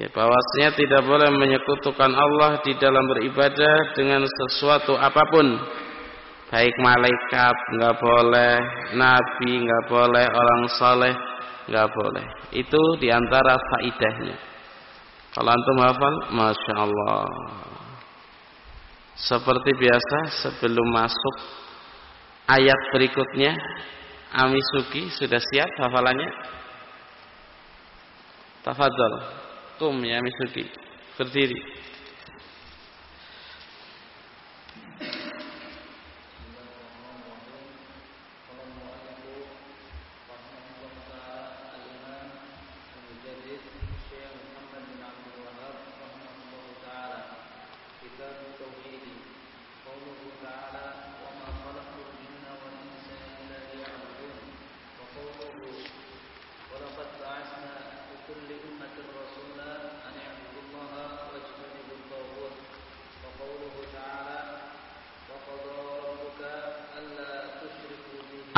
Ya, 0.00 0.08
bahwasanya 0.16 0.80
tidak 0.80 1.04
boleh 1.04 1.28
menyekutukan 1.28 2.08
Allah 2.08 2.64
di 2.64 2.72
dalam 2.80 3.04
beribadah 3.04 3.92
dengan 3.92 4.24
sesuatu 4.24 4.96
apa 4.96 5.28
pun. 5.28 5.44
Baik 6.48 6.72
malaikat 6.80 7.56
nggak 7.76 8.00
boleh, 8.00 8.54
nabi 8.96 9.60
nggak 9.60 9.84
boleh, 9.92 10.24
orang 10.24 10.62
saleh 10.80 11.14
nggak 11.68 11.88
boleh. 11.92 12.24
Itu 12.56 12.80
di 12.96 13.12
antara 13.12 13.60
faidahnya. 13.60 14.40
Kalau 15.36 15.52
antum 15.52 15.78
hafal, 15.84 16.14
masya 16.32 16.74
Allah. 16.80 17.28
Seperti 19.20 19.76
biasa 19.76 20.18
sebelum 20.48 20.96
masuk 20.96 21.36
ayat 22.48 22.80
berikutnya, 22.96 23.52
Amisuki 24.32 25.12
sudah 25.12 25.38
siap 25.44 25.68
hafalannya? 25.76 26.30
Tafadhol. 28.64 29.49
त्वं 29.80 29.94
मिश्र 30.20 30.46
की 30.46 30.62
कृतिरि 31.18 31.54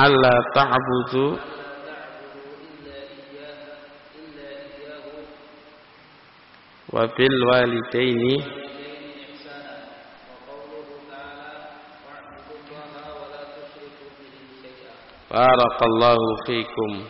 alla 0.03 0.33
ta'budu 0.51 1.25
wa 6.91 7.03
bil 7.15 7.37
walidaini 7.49 8.35
Barakallahu 15.33 16.45
fikum. 16.45 17.09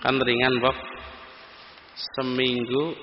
Kan 0.00 0.16
ringan, 0.16 0.64
Bob. 0.64 0.72
Seminggu 2.16 2.96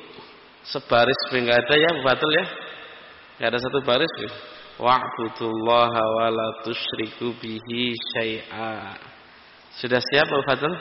sebaris 0.66 1.22
enggak 1.30 1.62
ada 1.62 1.76
ya, 1.78 1.92
betul 2.02 2.32
ya? 2.34 2.46
Enggak 3.38 3.50
ada 3.54 3.60
satu 3.62 3.86
baris 3.86 4.10
ya? 4.18 4.51
Wa'budullaha 4.82 6.04
wa 6.18 6.28
la 6.34 6.48
tusyriku 6.66 7.38
bihi 7.38 7.94
syai'a. 8.18 8.98
Sudah 9.78 10.02
siap 10.02 10.26
Pak 10.26 10.42
Fadl? 10.50 10.74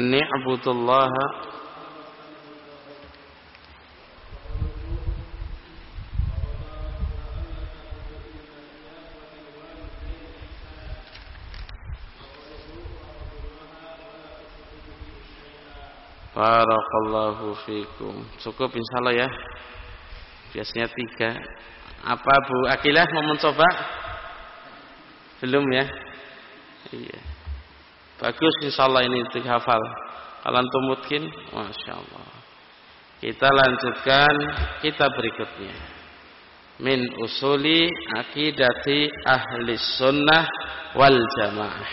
An 0.00 0.16
i'budullah 0.16 1.12
Barakallahu 16.30 17.52
fikum. 17.68 18.16
Cukup 18.40 18.72
insyaallah 18.72 19.12
ya. 19.12 19.28
Biasanya 20.56 20.88
tiga. 20.88 21.36
Apa 22.00 22.32
Bu 22.48 22.64
Akilah 22.64 23.04
mau 23.12 23.28
mencoba? 23.28 23.68
Belum 25.44 25.68
ya? 25.68 25.84
Bagus 28.30 28.62
insyaallah 28.62 29.10
ini 29.10 29.26
hafal. 29.42 29.82
Kalau 30.46 30.62
antum 30.62 30.86
mungkin, 30.86 31.26
masya 31.50 31.98
Allah. 31.98 32.30
Kita 33.18 33.50
lanjutkan 33.50 34.34
kita 34.86 35.10
berikutnya. 35.10 35.74
Min 36.78 37.10
usuli 37.26 37.90
akidati 38.14 39.10
ahli 39.26 39.74
sunnah 39.98 40.46
wal 40.94 41.18
jamaah. 41.42 41.90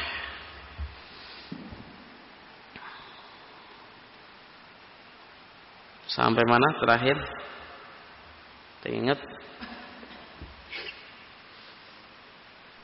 Sampai 6.05 6.45
mana 6.45 6.69
terakhir? 6.77 7.17
Ingat? 8.85 9.19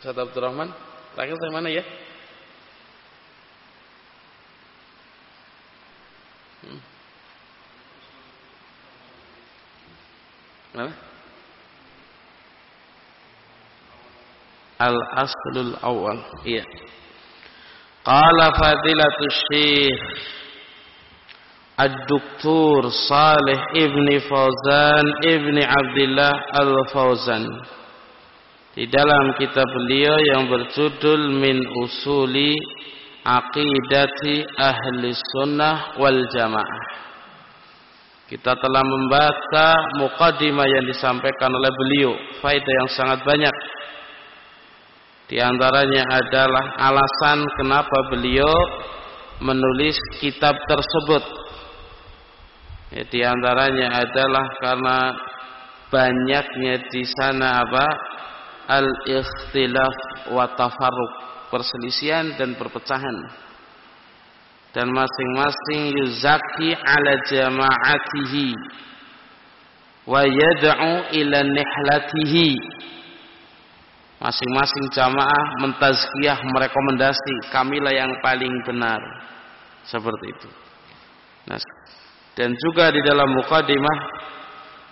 Ustaz 0.01 0.17
Abdurrahman, 0.17 0.73
terakhir 1.13 1.37
sampai 1.37 1.53
mana 1.53 1.69
ya? 1.69 1.85
Hmm. 6.63 6.81
Mana? 10.73 10.93
Al-aslul 14.79 15.75
awal. 15.83 16.17
Iya. 16.43 16.63
Qala 18.03 18.51
fadilatul 18.59 19.35
syekh 19.47 20.01
Ad-Duktur 21.79 22.91
Salih 23.09 23.59
Ibni 23.79 24.19
Fauzan 24.27 25.05
Ibni 25.23 25.63
Abdullah 25.63 26.35
Al-Fauzan 26.51 27.47
Di 28.75 28.91
dalam 28.91 29.33
kitab 29.39 29.65
beliau 29.65 30.19
yang 30.35 30.51
berjudul 30.51 31.31
Min 31.39 31.63
Usuli 31.81 32.59
Aqidati 33.23 34.43
Ahli 34.59 35.15
Sunnah 35.15 35.95
Wal 35.95 36.27
Jamaah. 36.35 36.83
Kita 38.27 38.55
telah 38.55 38.83
membaca 38.83 39.67
Muqaddimah 39.99 40.67
yang 40.67 40.85
disampaikan 40.87 41.51
oleh 41.53 41.71
beliau. 41.71 42.11
Faedah 42.43 42.73
yang 42.83 42.89
sangat 42.91 43.19
banyak. 43.23 43.55
Di 45.29 45.39
antaranya 45.39 46.03
adalah 46.11 46.65
alasan 46.91 47.47
kenapa 47.55 47.97
beliau 48.11 48.51
menulis 49.39 49.95
kitab 50.19 50.55
tersebut. 50.67 51.23
Ya, 52.93 53.03
di 53.09 53.19
antaranya 53.25 54.01
adalah 54.03 54.45
karena 54.61 54.97
banyaknya 55.89 56.75
di 56.91 57.03
sana 57.17 57.65
apa? 57.65 57.85
Al-ikhtilaf 58.63 59.95
wa 60.31 60.47
tafarruq, 60.55 61.13
perselisihan 61.53 62.33
dan 62.33 62.57
perpecahan. 62.57 63.17
Dan 64.73 64.89
masing-masing 64.89 65.93
yuzaki 66.01 66.73
ala 66.73 67.13
jama'atihi 67.29 68.49
wa 70.09 70.25
yad'u 70.25 71.13
ila 71.13 71.37
nihlatihi. 71.45 72.57
Masing-masing 74.17 74.85
jamaah 74.97 75.45
mentazkiyah 75.61 76.41
merekomendasi 76.41 77.53
kamilah 77.53 77.93
yang 77.93 78.09
paling 78.25 78.49
benar. 78.65 78.97
Seperti 79.85 80.25
itu. 80.33 80.49
Nah, 81.45 81.59
dan 82.33 82.49
juga 82.57 82.89
di 82.89 83.03
dalam 83.05 83.29
mukadimah 83.29 84.25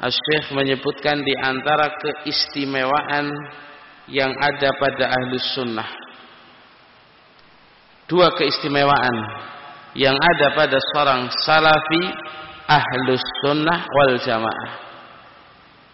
Asy-Syaikh 0.01 0.57
menyebutkan 0.57 1.21
di 1.21 1.33
antara 1.37 1.93
keistimewaan 1.93 3.29
yang 4.09 4.33
ada 4.33 4.73
pada 4.81 5.13
ahlus 5.13 5.45
sunnah. 5.53 6.00
Dua 8.11 8.27
keistimewaan 8.35 9.15
yang 9.95 10.19
ada 10.19 10.51
pada 10.51 10.75
seorang 10.91 11.31
salafi 11.47 12.03
ahlus 12.67 13.23
sunnah 13.47 13.87
wal 13.87 14.19
jamaah. 14.19 14.71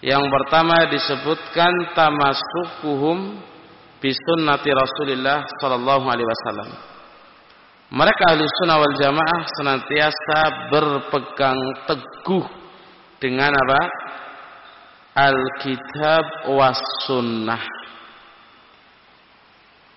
Yang 0.01 0.25
pertama 0.25 0.89
disebutkan 0.89 1.93
tamasukuhum 1.93 3.37
bisunnati 4.01 4.69
Rasulullah 4.73 5.45
sallallahu 5.61 6.05
alaihi 6.09 6.29
wasallam 6.29 6.69
mereka 7.87 8.35
ahli 8.35 8.43
sunnah 8.59 8.83
wal 8.83 8.95
jamaah 8.99 9.39
senantiasa 9.55 10.39
berpegang 10.67 11.55
teguh 11.87 12.43
dengan 13.23 13.55
apa? 13.55 13.81
Alkitab 15.15 16.51
was 16.51 16.83
sunnah. 17.07 17.63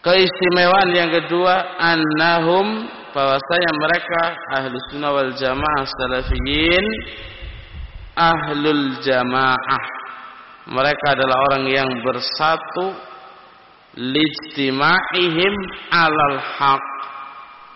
Keistimewaan 0.01 0.97
yang 0.97 1.13
kedua, 1.13 1.77
annahum 1.77 2.89
bahwasanya 3.13 3.71
mereka 3.77 4.23
ahli 4.57 4.77
sunnah 4.89 5.13
wal 5.13 5.33
jamaah 5.37 5.85
salafiyin 5.85 6.87
ahlul 8.17 8.97
jamaah. 9.05 9.85
Mereka 10.73 11.07
adalah 11.19 11.37
orang 11.53 11.65
yang 11.69 11.91
bersatu 12.01 12.97
lijtima'ihim 14.01 15.55
alal 15.93 16.39
haq 16.39 16.85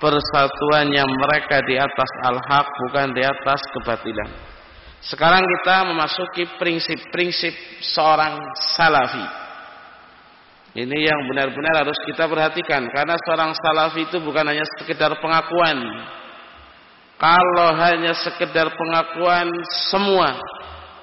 persatuannya 0.01 1.05
mereka 1.05 1.65
di 1.65 1.81
atas 1.81 2.11
al-haq 2.29 2.67
bukan 2.87 3.17
di 3.17 3.23
atas 3.25 3.61
kebatilan. 3.73 4.31
Sekarang 5.05 5.45
kita 5.45 5.85
memasuki 5.93 6.49
prinsip-prinsip 6.57 7.53
seorang 7.85 8.41
salafi. 8.77 9.44
Ini 10.75 11.07
yang 11.07 11.31
benar-benar 11.31 11.87
harus 11.87 11.95
kita 12.03 12.27
perhatikan 12.27 12.83
karena 12.91 13.15
seorang 13.23 13.55
salafi 13.55 14.11
itu 14.11 14.19
bukan 14.19 14.43
hanya 14.43 14.67
sekedar 14.75 15.15
pengakuan. 15.23 15.79
Kalau 17.15 17.71
hanya 17.79 18.11
sekedar 18.11 18.75
pengakuan 18.75 19.55
semua 19.87 20.35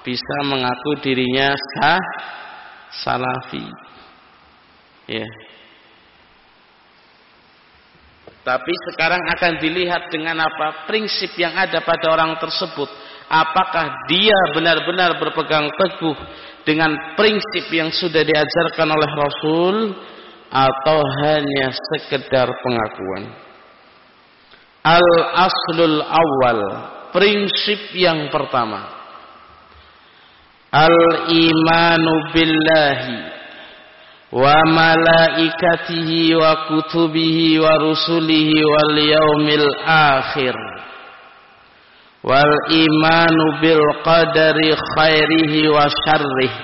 bisa 0.04 0.36
mengaku 0.44 1.00
dirinya 1.00 1.56
sah 1.56 2.04
salafi. 3.00 3.64
Ya. 5.08 5.24
Tapi 8.42 8.72
sekarang 8.92 9.24
akan 9.24 9.52
dilihat 9.62 10.12
dengan 10.12 10.36
apa 10.42 10.84
prinsip 10.84 11.32
yang 11.40 11.56
ada 11.56 11.80
pada 11.80 12.12
orang 12.12 12.36
tersebut. 12.36 12.90
Apakah 13.32 14.04
dia 14.12 14.36
benar-benar 14.52 15.16
berpegang 15.16 15.72
teguh 15.72 16.16
dengan 16.68 17.16
prinsip 17.16 17.64
yang 17.72 17.88
sudah 17.88 18.20
diajarkan 18.20 18.88
oleh 18.92 19.10
Rasul 19.16 19.76
atau 20.52 20.98
hanya 21.24 21.72
sekedar 21.72 22.52
pengakuan. 22.60 23.24
Al-aslul 24.84 26.04
awal, 26.04 26.60
prinsip 27.14 27.96
yang 27.96 28.28
pertama. 28.28 29.00
Al-imanu 30.72 32.12
billahi 32.36 33.20
wa 34.32 34.56
malaikatihi 34.68 36.36
wa 36.36 36.68
kutubihi 36.68 37.60
wa 37.60 37.72
rusulihi 37.80 38.56
wal 38.64 38.96
yaumil 38.96 39.68
akhir 39.88 40.56
wal 42.22 42.54
imanu 42.70 43.44
bil 43.58 43.82
qadari 44.06 44.74
khairihi 44.94 45.70
wa 45.70 45.86
syarrih. 46.06 46.54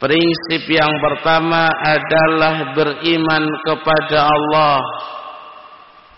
Prinsip 0.00 0.64
yang 0.68 0.92
pertama 1.00 1.68
adalah 1.84 2.72
beriman 2.72 3.44
kepada 3.68 4.28
Allah 4.28 4.80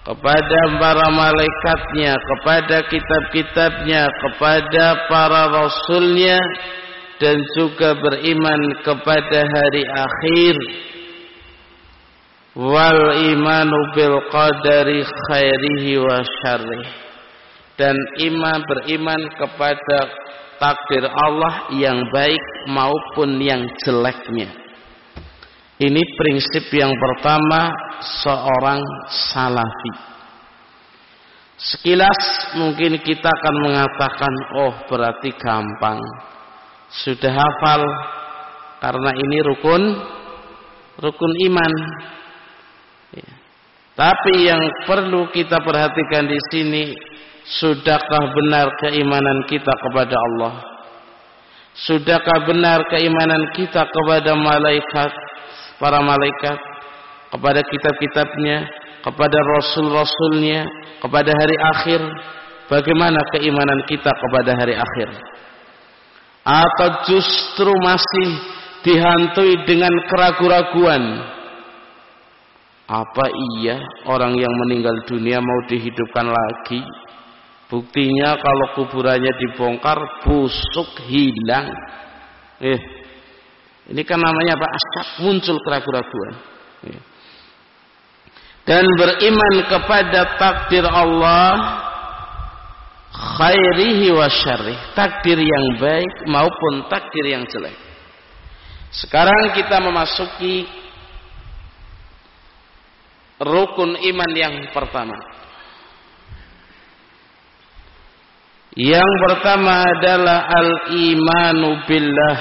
kepada 0.03 0.61
para 0.83 1.07
malaikatnya, 1.15 2.19
kepada 2.19 2.83
kitab-kitabnya, 2.91 4.11
kepada 4.11 5.07
para 5.07 5.47
rasulnya, 5.47 6.43
dan 7.23 7.39
juga 7.55 7.95
beriman 7.95 8.83
kepada 8.83 9.47
hari 9.47 9.85
akhir. 9.87 10.57
Wal 12.59 13.03
imanu 13.31 13.79
bil 13.95 14.19
qadari 14.27 15.07
khairihi 15.07 16.03
wa 16.03 16.19
syarrih 16.43 17.12
dan 17.77 17.97
iman 18.29 18.61
beriman 18.65 19.21
kepada 19.37 19.99
takdir 20.61 21.05
Allah 21.09 21.73
yang 21.75 21.99
baik 22.13 22.43
maupun 22.71 23.41
yang 23.43 23.67
jeleknya 23.83 24.51
ini 25.83 26.03
prinsip 26.15 26.71
yang 26.71 26.95
pertama 26.95 27.73
seorang 28.23 28.81
salafi 29.11 30.13
Sekilas 31.63 32.51
mungkin 32.59 32.99
kita 33.07 33.31
akan 33.31 33.57
mengatakan, 33.63 34.35
oh 34.59 34.75
berarti 34.91 35.31
gampang. 35.39 36.03
Sudah 36.91 37.31
hafal 37.31 37.83
karena 38.83 39.11
ini 39.15 39.39
rukun 39.47 39.83
rukun 40.99 41.33
iman. 41.47 41.73
Ya. 43.15 43.33
Tapi 43.95 44.33
yang 44.43 44.59
perlu 44.91 45.31
kita 45.31 45.63
perhatikan 45.63 46.27
di 46.27 46.41
sini, 46.51 46.85
sudahkah 47.47 48.25
benar 48.35 48.71
keimanan 48.83 49.45
kita 49.51 49.71
kepada 49.71 50.17
Allah? 50.17 50.55
Sudahkah 51.73 52.45
benar 52.45 52.85
keimanan 52.93 53.49
kita 53.57 53.89
kepada 53.89 54.37
malaikat, 54.37 55.13
para 55.81 55.99
malaikat, 56.05 56.59
kepada 57.33 57.61
kitab-kitabnya, 57.65 58.69
kepada 59.01 59.39
rasul-rasulnya, 59.59 60.69
kepada 61.01 61.33
hari 61.33 61.57
akhir, 61.75 62.01
bagaimana 62.69 63.19
keimanan 63.33 63.81
kita 63.89 64.13
kepada 64.13 64.53
hari 64.53 64.77
akhir? 64.77 65.09
Atau 66.45 66.89
justru 67.09 67.73
masih 67.81 68.29
dihantui 68.85 69.65
dengan 69.65 69.91
keraguan-raguan? 70.11 71.05
Apa 72.93 73.25
iya 73.57 73.81
orang 74.05 74.37
yang 74.37 74.53
meninggal 74.67 74.93
dunia 75.09 75.41
mau 75.41 75.61
dihidupkan 75.71 76.29
lagi? 76.29 76.85
Buktinya 77.73 78.37
kalau 78.37 78.67
kuburannya 78.77 79.33
dibongkar 79.41 79.97
busuk 80.29 80.93
hilang. 81.09 81.73
Eh, 82.61 82.81
ini 83.89 84.03
kan 84.05 84.21
namanya 84.21 84.61
apa? 84.61 84.67
Asap 84.69 85.25
muncul 85.25 85.57
keraguan-raguan. 85.65 86.35
Eh 86.85 87.13
dan 88.63 88.87
beriman 88.95 89.55
kepada 89.67 90.39
takdir 90.39 90.87
Allah 90.87 91.55
khairihi 93.13 94.15
wa 94.15 94.31
syarrih 94.31 94.79
takdir 94.95 95.39
yang 95.39 95.67
baik 95.83 96.15
maupun 96.31 96.87
takdir 96.87 97.27
yang 97.27 97.43
jelek 97.51 97.75
sekarang 98.95 99.51
kita 99.59 99.83
memasuki 99.83 100.71
rukun 103.43 103.99
iman 103.99 104.31
yang 104.31 104.55
pertama 104.71 105.19
yang 108.73 109.11
pertama 109.21 109.85
adalah 109.85 110.49
al-imanu 110.49 111.85
billah. 111.85 112.39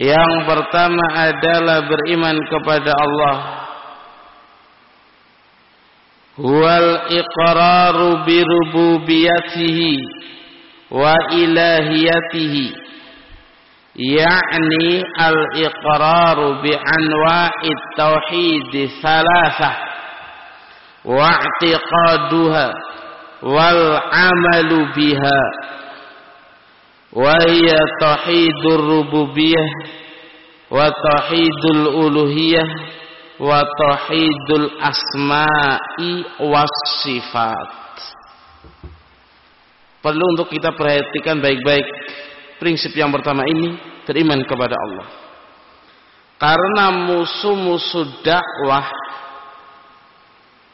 Yang 0.00 0.32
pertama 0.48 1.04
adalah 1.12 1.84
beriman 1.84 2.40
kepada 2.48 2.92
Allah. 2.96 3.36
Huwal 6.40 7.12
iqraru 7.12 8.24
bi 8.24 8.40
rububiyatihi 8.40 9.92
wa 10.88 11.12
ilahiyatihi. 11.36 12.80
Yakni 13.92 15.04
al 15.20 15.36
iqraru 15.52 16.64
bi 16.64 16.72
anwa'it 16.72 17.82
tauhid 18.00 18.72
thalathah 19.04 19.76
wa 21.04 21.28
i'tiqaduha 21.28 22.92
wal 23.42 23.82
amalu 24.10 24.86
biha 24.94 25.40
wa 27.12 27.34
hiya 27.44 27.80
tauhidur 28.00 28.80
rububiyyah 28.80 29.70
wa 30.72 30.88
tauhidul 30.88 31.84
uluhiyah 32.08 32.68
wa 33.42 33.60
tauhidul 33.66 34.68
asma'i 34.80 36.10
was 36.46 36.74
sifat. 37.04 37.70
Perlu 40.02 40.24
untuk 40.34 40.50
kita 40.50 40.74
perhatikan 40.74 41.38
baik-baik 41.38 41.86
prinsip 42.58 42.90
yang 42.94 43.10
pertama 43.14 43.46
ini 43.46 43.74
beriman 44.02 44.42
kepada 44.46 44.74
Allah. 44.74 45.08
Karena 46.42 46.90
musuh-musuh 47.06 48.22
dakwah 48.26 48.82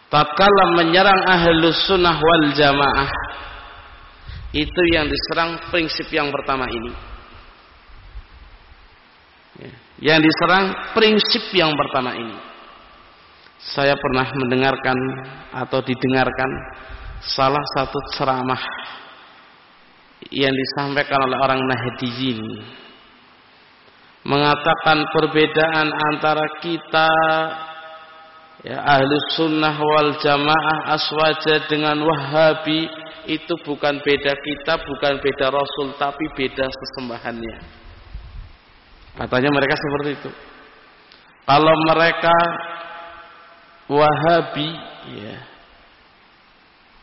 tatkala 0.08 0.76
menyerang 0.76 1.22
ahlus 1.28 1.88
sunnah 1.88 2.16
wal 2.16 2.46
jamaah. 2.52 3.10
Itu 4.48 4.82
yang 4.96 5.12
diserang 5.12 5.60
prinsip 5.68 6.08
yang 6.08 6.32
pertama 6.32 6.64
ini. 6.72 6.92
Ya, 9.58 9.72
yang 10.16 10.20
diserang 10.24 10.96
prinsip 10.96 11.52
yang 11.52 11.76
pertama 11.76 12.16
ini. 12.16 12.36
Saya 13.58 13.92
pernah 13.98 14.24
mendengarkan 14.32 14.96
atau 15.52 15.84
didengarkan 15.84 16.50
salah 17.20 17.60
satu 17.76 17.98
ceramah 18.16 18.62
yang 20.32 20.54
disampaikan 20.54 21.28
oleh 21.28 21.36
orang 21.36 21.60
Nahdiyin. 21.60 22.40
Mengatakan 24.24 25.08
perbedaan 25.12 25.88
antara 25.92 26.46
kita 26.60 27.08
ya 28.66 28.78
ahli 28.82 29.14
sunnah 29.36 29.76
wal 29.76 30.16
jamaah 30.18 30.94
aswaja 30.96 31.66
dengan 31.70 31.98
wahabi 32.02 32.88
itu 33.28 33.54
bukan 33.62 34.00
beda 34.02 34.32
kita 34.34 34.74
bukan 34.82 35.20
beda 35.20 35.46
rasul 35.52 35.94
tapi 36.00 36.24
beda 36.34 36.66
sesembahannya 36.66 37.56
katanya 39.18 39.50
mereka 39.52 39.74
seperti 39.76 40.10
itu 40.18 40.30
kalau 41.48 41.74
mereka 41.88 42.36
Wahabi 43.88 44.68
ya, 45.16 45.36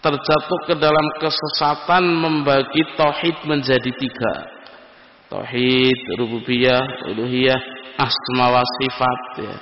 terjatuh 0.05 0.59
ke 0.69 0.73
dalam 0.77 1.17
kesesatan 1.17 2.05
membagi 2.13 2.93
tauhid 2.93 3.41
menjadi 3.49 3.89
tiga. 3.89 4.35
Tauhid 5.33 5.97
rububiyah, 6.21 7.09
uluhiyah, 7.09 7.57
asma 7.97 8.53
wa 8.53 8.61
sifat 8.77 9.21
ya. 9.49 9.55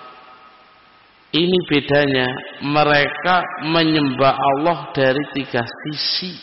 Ini 1.34 1.57
bedanya 1.65 2.27
mereka 2.61 3.41
menyembah 3.65 4.38
Allah 4.38 4.93
dari 4.93 5.23
tiga 5.34 5.65
sisi. 5.65 6.38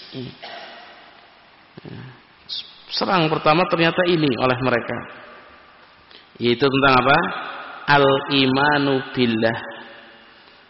Ya. 1.87 2.03
Serang 2.91 3.31
pertama 3.31 3.63
ternyata 3.71 4.03
ini 4.11 4.35
oleh 4.35 4.59
mereka. 4.59 4.99
Yaitu 6.43 6.67
tentang 6.67 6.95
apa? 7.07 7.19
Al-imanu 7.91 9.15
billah 9.15 9.81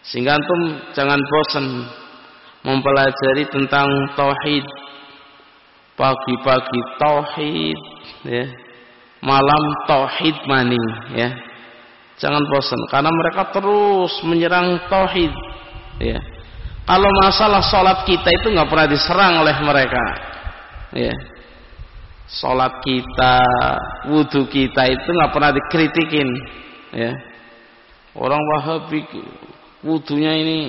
sehingga 0.00 0.32
antum 0.36 0.60
jangan 0.96 1.20
bosan 1.20 1.66
mempelajari 2.64 3.44
tentang 3.52 3.88
tauhid. 4.16 4.64
Pagi-pagi 6.00 6.80
tauhid 6.96 7.80
ya. 8.24 8.46
Malam 9.20 9.62
tauhid 9.84 10.36
maning 10.48 10.86
ya. 11.12 11.28
Jangan 12.20 12.44
bosan 12.52 12.80
karena 12.92 13.08
mereka 13.08 13.48
terus 13.48 14.12
menyerang 14.28 14.76
tauhid. 14.92 15.32
Ya. 16.04 16.20
Kalau 16.84 17.08
masalah 17.24 17.64
sholat 17.64 18.04
kita 18.04 18.28
itu 18.28 18.52
nggak 18.52 18.68
pernah 18.68 18.88
diserang 18.92 19.40
oleh 19.40 19.56
mereka. 19.64 20.04
Ya. 20.92 21.16
Sholat 22.28 22.84
kita, 22.84 23.40
wudhu 24.12 24.46
kita 24.52 24.82
itu 24.92 25.08
nggak 25.08 25.32
pernah 25.32 25.50
dikritikin. 25.56 26.28
Ya. 26.92 27.16
Orang 28.12 28.42
Wahabi 28.52 29.00
wudunya 29.80 30.36
ini 30.36 30.60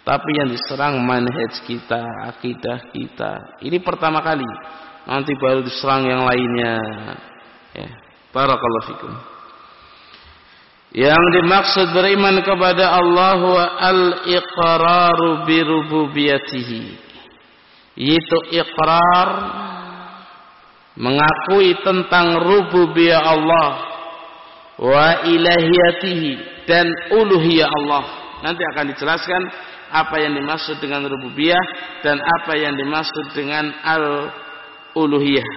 tapi 0.00 0.30
yang 0.36 0.48
diserang 0.48 0.96
manhaj 1.04 1.60
kita 1.68 2.08
akidah 2.32 2.88
kita. 2.88 3.32
Ini 3.60 3.84
pertama 3.84 4.24
kali. 4.24 4.48
Nanti 5.04 5.36
baru 5.36 5.60
diserang 5.60 6.08
yang 6.08 6.24
lainnya. 6.24 6.80
Ya. 7.76 7.88
Barakallahu 8.32 8.88
fikum 8.88 9.33
yang 10.94 11.18
dimaksud 11.42 11.90
beriman 11.90 12.38
kepada 12.46 12.94
Allah 12.94 13.38
wa 13.42 13.64
al-iqraru 13.82 15.42
bi 15.42 15.58
rububiyatihi 15.58 16.82
yaitu 17.98 18.38
iqrar 18.54 19.30
mengakui 20.94 21.74
tentang 21.82 22.38
rububiyah 22.38 23.22
Allah 23.26 23.70
wa 24.78 25.26
ilahiyatihi 25.26 26.62
dan 26.70 26.86
uluhiyah 27.10 27.66
Allah. 27.66 28.04
Nanti 28.46 28.62
akan 28.74 28.94
dijelaskan 28.94 29.42
apa 29.94 30.14
yang 30.22 30.38
dimaksud 30.38 30.78
dengan 30.78 31.06
rububiyah 31.06 31.64
dan 32.06 32.18
apa 32.22 32.54
yang 32.54 32.74
dimaksud 32.78 33.34
dengan 33.34 33.70
al-uluhiyah. 33.82 35.48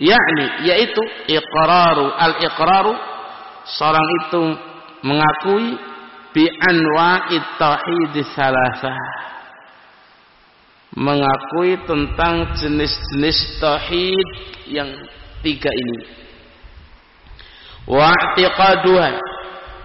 Yakni 0.00 0.46
yaitu 0.66 1.02
iqraru 1.28 2.08
al-iqraru 2.18 3.09
seorang 3.78 4.06
itu 4.24 4.42
mengakui 5.04 5.68
bi 6.30 6.44
anwa'it 6.46 7.46
tauhid 7.58 8.14
salasah 8.34 8.98
mengakui 10.96 11.78
tentang 11.86 12.50
jenis-jenis 12.58 13.62
tauhid 13.62 14.28
yang 14.66 14.90
tiga 15.42 15.70
ini. 15.70 15.98
Wa 17.86 18.10
i'tiqaduha 18.10 19.10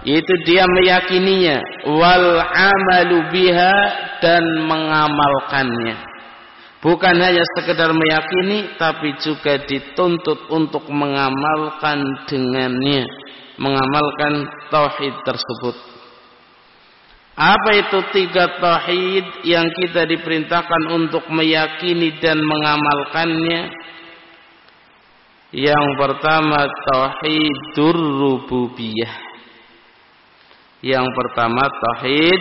itu 0.06 0.32
dia 0.46 0.66
meyakininya. 0.66 1.58
Wal 1.90 2.42
amalu 2.42 3.18
biha 3.34 3.74
dan 4.22 4.42
mengamalkannya. 4.66 5.96
Bukan 6.82 7.16
hanya 7.18 7.42
sekedar 7.58 7.90
meyakini 7.90 8.78
tapi 8.78 9.18
juga 9.18 9.58
dituntut 9.66 10.46
untuk 10.54 10.86
mengamalkan 10.86 11.98
dengannya, 12.30 13.02
mengamalkan 13.56 14.48
tauhid 14.68 15.14
tersebut. 15.24 15.76
Apa 17.36 17.70
itu 17.76 17.98
tiga 18.16 18.56
tauhid 18.56 19.44
yang 19.44 19.68
kita 19.76 20.08
diperintahkan 20.08 20.82
untuk 20.88 21.28
meyakini 21.28 22.16
dan 22.16 22.40
mengamalkannya? 22.40 23.68
Yang 25.52 25.86
pertama 26.00 26.64
tauhidur 26.64 27.96
rububiyah. 27.96 29.14
Yang 30.80 31.06
pertama 31.12 31.64
tauhid 31.68 32.40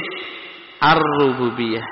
ar-rububiyah. 0.79 1.87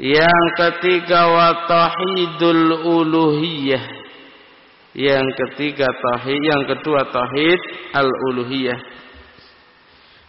Yang 0.00 0.44
ketiga 0.56 1.28
wa 1.28 1.48
tauhidul 1.68 2.84
uluhiyah. 2.88 3.99
Yang 4.90 5.26
ketiga 5.38 5.86
tauhid, 5.86 6.40
yang 6.42 6.62
kedua 6.66 7.06
tauhid 7.14 7.60
al-uluhiyah. 7.94 8.80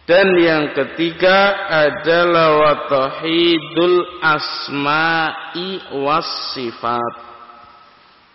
Dan 0.06 0.28
yang 0.38 0.76
ketiga 0.78 1.56
adalah 1.70 2.50
wa 2.58 2.74
tauhidul 2.90 4.00
asma'i 4.22 5.70
was 6.02 6.30
sifat. 6.54 7.14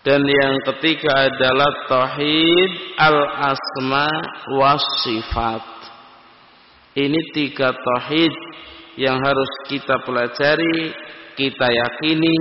Dan 0.06 0.22
yang 0.22 0.54
ketiga 0.70 1.30
adalah 1.30 1.70
tauhid 1.90 2.70
al 2.98 3.18
asma 3.50 4.06
was 4.54 4.82
sifat. 5.02 5.66
Ini 6.94 7.20
tiga 7.34 7.74
tauhid 7.74 8.34
yang 8.96 9.20
harus 9.20 9.50
kita 9.68 10.00
pelajari, 10.06 10.94
kita 11.36 11.66
yakini, 11.68 12.38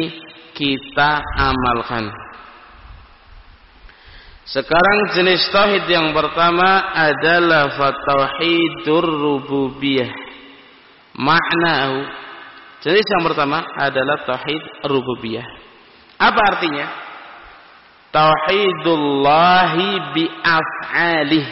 kita 0.55 1.19
amalkan. 1.35 2.24
Sekarang 4.45 5.09
jenis 5.17 5.41
tauhid 5.49 5.89
yang 5.89 6.13
pertama 6.13 6.93
adalah 6.93 7.73
fatauhidur 7.73 9.01
rububiyah. 9.01 10.13
Maknahu 11.17 12.05
jenis 12.85 13.05
yang 13.09 13.25
pertama 13.25 13.65
adalah 13.73 14.21
tauhid 14.21 14.85
rububiyah. 14.85 15.49
Apa 16.21 16.41
artinya? 16.53 16.85
Tauhidullahi 18.13 20.13
bi 20.13 20.29
af'alih 20.29 21.47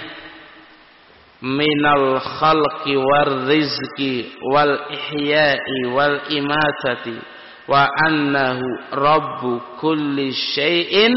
minal 1.42 2.22
khalqi 2.22 2.94
war 2.94 3.50
rizqi 3.50 4.38
wal 4.54 4.86
ihya'i 4.94 5.92
wal 5.92 6.30
imatati 6.30 7.18
wa 7.66 7.90
annahu 8.06 8.64
rabbu 8.96 9.82
kulli 9.82 10.32
syai'in 10.32 11.12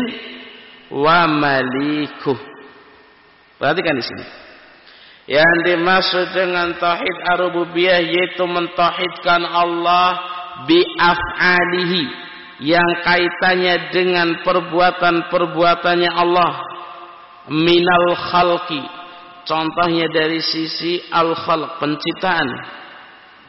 wa 0.93 1.27
malikuh. 1.27 2.39
Perhatikan 3.57 3.97
di 3.97 4.05
sini. 4.05 4.27
Yang 5.27 5.55
dimaksud 5.67 6.27
dengan 6.31 6.79
tauhid 6.79 7.17
ar-rububiyah 7.35 7.99
yaitu 7.99 8.47
mentauhidkan 8.47 9.43
Allah 9.43 10.23
bi 10.71 10.87
af'alihi 10.87 12.05
yang 12.63 12.87
kaitannya 13.03 13.91
dengan 13.91 14.29
perbuatan-perbuatannya 14.47 16.11
Allah. 16.15 16.63
Minal 17.51 18.15
khalqi. 18.31 18.83
Contohnya 19.47 20.11
dari 20.11 20.39
sisi 20.43 21.03
al-khalq 21.11 21.83
penciptaan. 21.83 22.49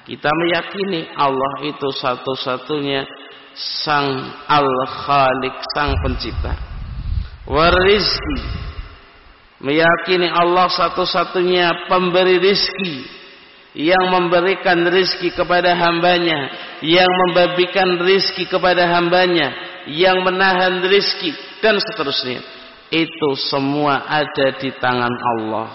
Kita 0.05 0.29
meyakini 0.33 1.13
Allah 1.13 1.67
itu 1.67 1.89
satu-satunya 1.93 3.05
sang 3.53 4.07
al-khaliq 4.47 5.57
sang 5.73 5.91
pencipta 6.05 6.76
warizki 7.47 8.57
meyakini 9.61 10.29
Allah 10.29 10.69
satu-satunya 10.69 11.89
pemberi 11.89 12.37
rizki. 12.41 13.17
Yang 13.77 14.09
memberikan 14.09 14.89
rizki 14.89 15.29
kepada 15.29 15.77
hambanya. 15.77 16.49
Yang 16.81 17.11
membabikan 17.13 18.01
rizki 18.01 18.49
kepada 18.49 18.89
hambanya. 18.89 19.53
Yang 19.85 20.17
menahan 20.25 20.81
rizki 20.81 21.29
dan 21.61 21.77
seterusnya. 21.77 22.41
Itu 22.89 23.37
semua 23.37 24.01
ada 24.09 24.57
di 24.57 24.73
tangan 24.81 25.13
Allah. 25.13 25.69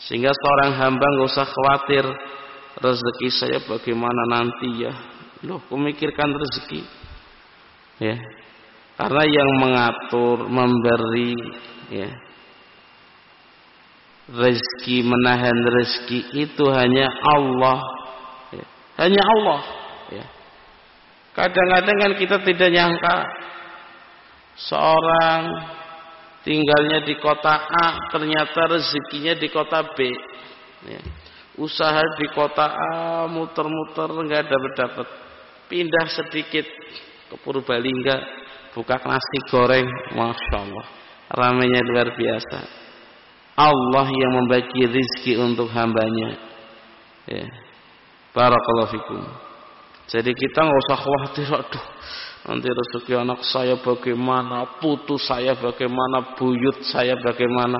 Sehingga 0.00 0.32
seorang 0.34 0.80
hamba 0.80 1.06
nggak 1.06 1.28
usah 1.28 1.46
khawatir 1.46 2.04
rezeki 2.80 3.28
saya 3.30 3.58
bagaimana 3.62 4.26
nanti 4.26 4.88
ya. 4.88 4.92
Loh 5.46 5.62
memikirkan 5.70 6.34
rezeki? 6.34 6.82
Ya 8.00 8.16
karena 9.00 9.24
yang 9.24 9.50
mengatur, 9.56 10.44
memberi, 10.44 11.32
ya, 11.88 12.12
rezeki, 14.28 15.08
menahan 15.08 15.56
rezeki 15.56 16.20
itu 16.36 16.64
hanya 16.68 17.08
Allah. 17.08 17.80
Ya. 18.52 18.66
Hanya 19.00 19.22
Allah. 19.24 19.60
Ya. 20.12 20.26
Kadang-kadang 21.32 21.96
kan 21.96 22.12
kita 22.20 22.36
tidak 22.44 22.68
nyangka 22.76 23.16
seorang 24.68 25.48
tinggalnya 26.44 27.00
di 27.00 27.16
kota 27.16 27.56
A 27.56 28.04
ternyata 28.12 28.68
rezekinya 28.68 29.32
di 29.32 29.48
kota 29.48 29.80
B. 29.96 30.12
Ya. 30.92 31.00
Usaha 31.56 32.04
di 32.20 32.28
kota 32.36 32.68
A 32.68 32.92
muter-muter 33.32 34.12
nggak 34.12 34.44
dapat 34.44 34.72
dapat. 34.76 35.08
Pindah 35.72 36.04
sedikit 36.12 36.68
ke 37.32 37.36
Purbalingga 37.40 38.40
buka 38.74 38.96
nasi 39.02 39.38
goreng 39.50 39.86
Masya 40.14 40.56
Allah. 40.56 40.86
Ramenya 41.30 41.80
luar 41.86 42.10
biasa. 42.14 42.58
Allah 43.54 44.06
yang 44.10 44.32
membagi 44.40 44.88
rizki 44.88 45.38
untuk 45.38 45.70
hambanya. 45.70 46.38
Ya. 47.28 47.46
Barakallahu 48.34 48.90
fikum. 48.90 49.22
Jadi 50.10 50.34
kita 50.34 50.66
nggak 50.66 50.80
usah 50.90 50.98
khawatir 50.98 51.46
aduh 51.54 51.86
nanti 52.40 52.66
rezeki 52.66 53.14
anak 53.20 53.46
saya 53.46 53.78
bagaimana 53.78 54.80
putu 54.82 55.20
saya 55.20 55.54
bagaimana 55.54 56.34
buyut 56.34 56.82
saya 56.90 57.14
bagaimana. 57.18 57.78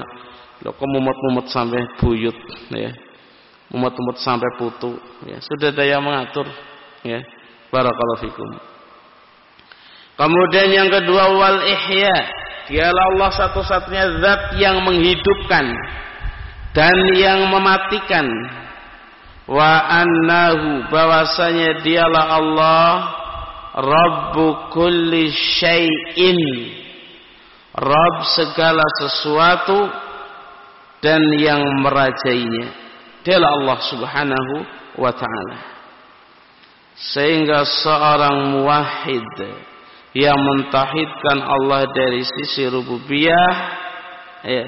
Lo 0.61 0.77
kok 0.77 0.85
mumet-mumet 0.85 1.49
sampai 1.49 1.81
buyut 1.99 2.39
ya. 2.71 2.93
Mumet-mumet 3.73 4.19
sampai 4.21 4.51
putu 4.61 4.95
ya. 5.27 5.43
Sudah 5.43 5.75
daya 5.75 5.99
mengatur 5.99 6.47
ya. 7.03 7.19
Barakallahu 7.73 8.23
fikum 8.27 8.71
Kemudian 10.21 10.69
yang 10.69 10.89
kedua 10.93 11.33
wal 11.33 11.65
ihya. 11.65 12.17
Dialah 12.69 13.05
Allah 13.17 13.31
satu-satunya 13.41 14.21
zat 14.21 14.43
yang 14.61 14.85
menghidupkan 14.85 15.65
dan 16.77 16.97
yang 17.17 17.49
mematikan. 17.49 18.29
Wa 19.49 19.81
annahu 20.05 20.93
bahwasanya 20.93 21.81
dialah 21.81 22.25
Allah 22.37 22.93
Rabbu 23.81 24.77
kulli 24.77 25.33
syai'in. 25.33 26.41
Rabb 27.81 28.17
segala 28.37 28.85
sesuatu 29.01 29.89
dan 31.01 31.25
yang 31.41 31.65
merajainya. 31.81 32.77
Dialah 33.25 33.51
Allah 33.57 33.79
Subhanahu 33.89 34.55
wa 35.01 35.13
taala. 35.17 35.59
Sehingga 37.17 37.65
seorang 37.65 38.53
muwahhid 38.53 39.70
yang 40.11 40.39
mentahidkan 40.39 41.39
Allah 41.39 41.87
dari 41.95 42.27
sisi 42.27 42.67
rububiyah 42.67 43.51
ya, 44.43 44.67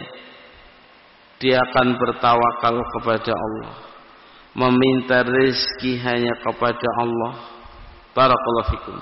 dia 1.43 1.59
akan 1.59 1.99
bertawakal 1.99 2.77
kepada 2.99 3.35
Allah. 3.35 3.75
Meminta 4.53 5.25
rezeki 5.27 5.99
hanya 6.05 6.35
kepada 6.39 6.89
Allah. 7.03 7.35
Barakallahu 8.13 8.71
fikum. 8.77 8.99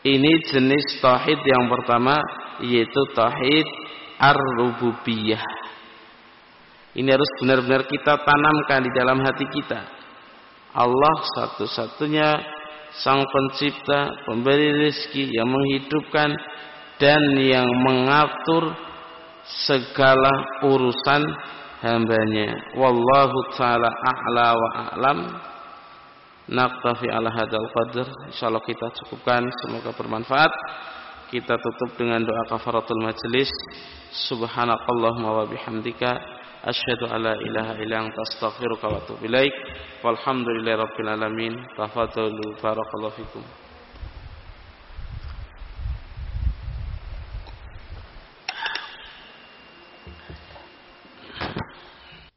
Ini 0.00 0.32
jenis 0.48 1.00
tauhid 1.02 1.40
yang 1.42 1.66
pertama 1.68 2.20
yaitu 2.62 3.02
tauhid 3.16 3.66
ar-rububiyah. 4.20 5.44
Ini 6.94 7.08
harus 7.08 7.30
benar-benar 7.40 7.88
kita 7.88 8.20
tanamkan 8.20 8.84
di 8.84 8.90
dalam 8.92 9.18
hati 9.24 9.46
kita. 9.48 9.80
Allah 10.76 11.16
satu-satunya 11.34 12.59
sang 12.98 13.22
pencipta, 13.22 14.10
pemberi 14.26 14.74
rezeki 14.86 15.30
yang 15.30 15.46
menghidupkan 15.46 16.34
dan 16.98 17.22
yang 17.38 17.66
mengatur 17.86 18.74
segala 19.66 20.30
urusan 20.66 21.22
hambanya. 21.80 22.76
Wallahu 22.76 23.38
taala 23.56 23.88
a'la 23.88 24.48
wa 24.52 24.68
a'lam. 24.90 25.18
Naktafi 26.50 27.06
ala 27.06 27.30
hadal 27.30 27.70
qadr. 27.70 28.06
Insyaallah 28.34 28.64
kita 28.66 28.90
cukupkan 29.02 29.46
semoga 29.64 29.94
bermanfaat. 29.94 30.50
kita 31.30 31.54
tutup 31.62 31.94
dengan 31.94 32.26
doa 32.26 32.42
kafaratul 32.50 33.06
majelis. 33.06 33.46
Subhanakallahumma 34.10 35.30
wa 35.30 35.44
bihamdika 35.46 36.39
asyhadu 36.64 37.06
alla 37.14 37.34
ilaha 37.36 37.74
illa 37.82 37.98
anta 38.04 38.22
astaghfiruka 38.22 38.88
wa 38.88 38.96
atubu 38.96 39.24
ilaik. 39.26 39.54
Walhamdulillahirabbil 40.04 41.08
alamin. 41.08 41.54
Tafadhalu 41.76 42.56
barakallahu 42.62 43.16
fikum. 43.16 43.44